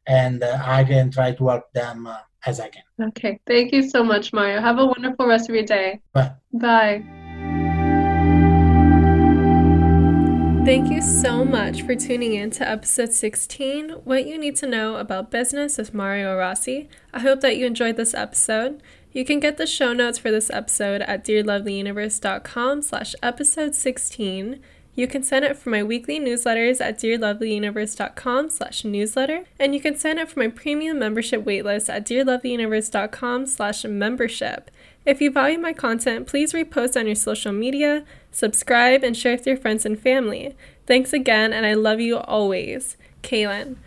and 0.06 0.44
uh, 0.44 0.62
I 0.62 0.84
can 0.84 1.10
try 1.12 1.32
to 1.32 1.48
help 1.48 1.72
them 1.72 2.08
uh, 2.08 2.18
as 2.46 2.60
I 2.60 2.68
can. 2.68 2.84
Okay. 3.02 3.40
Thank 3.48 3.72
you 3.72 3.88
so 3.88 4.04
much, 4.04 4.34
Mario. 4.34 4.60
Have 4.60 4.80
a 4.80 4.86
wonderful 4.86 5.28
rest 5.28 5.48
of 5.48 5.56
your 5.56 5.64
day. 5.64 6.02
Bye. 6.12 6.34
Bye. 6.52 7.06
Thank 10.66 10.92
you 10.92 11.02
so 11.02 11.46
much 11.46 11.84
for 11.84 11.96
tuning 11.96 12.34
in 12.34 12.52
to 12.52 12.68
episode 12.68 13.14
16 13.14 13.92
What 14.04 14.28
You 14.28 14.38
Need 14.38 14.58
to 14.58 14.68
Know 14.68 14.98
About 14.98 15.32
Business 15.32 15.78
with 15.78 15.94
Mario 15.94 16.36
Rossi. 16.36 16.90
I 17.14 17.22
hope 17.22 17.40
that 17.40 17.56
you 17.56 17.66
enjoyed 17.66 17.96
this 17.96 18.14
episode. 18.14 18.84
You 19.14 19.24
can 19.24 19.40
get 19.40 19.56
the 19.56 19.66
show 19.66 19.94
notes 19.94 20.18
for 20.18 20.32
this 20.32 20.52
episode 20.52 21.02
at 21.04 21.24
dearlovelyuniverse.com 21.24 22.82
slash 22.82 23.16
episode 23.24 23.74
16. 23.74 24.60
You 24.96 25.08
can 25.08 25.24
sign 25.24 25.44
up 25.44 25.56
for 25.56 25.70
my 25.70 25.82
weekly 25.82 26.20
newsletters 26.20 26.82
at 26.82 27.00
dearlovelyuniverse.com 27.00 28.50
slash 28.50 28.84
newsletter, 28.84 29.46
and 29.60 29.74
you 29.74 29.80
can 29.80 29.96
sign 29.96 30.20
up 30.20 30.30
for 30.30 30.40
my 30.40 30.50
premium 30.50 31.00
membership 31.00 31.46
waitlist 31.46 31.88
at 31.90 32.06
dearlovelyuniverse.com 32.06 33.46
slash 33.46 33.86
membership. 33.86 34.70
If 35.06 35.22
you 35.22 35.32
value 35.32 35.58
my 35.58 35.74
content, 35.74 36.28
please 36.28 36.54
repost 36.54 37.00
on 37.00 37.06
your 37.06 37.16
social 37.16 37.54
media, 37.54 38.04
subscribe, 38.32 39.04
and 39.04 39.16
share 39.16 39.36
with 39.36 39.48
your 39.48 39.58
friends 39.58 39.86
and 39.86 39.98
family. 39.98 40.56
Thanks 40.86 41.14
again, 41.14 41.54
and 41.54 41.66
I 41.66 41.74
love 41.76 42.00
you 42.00 42.18
always. 42.18 42.98
Kaylin. 43.24 43.78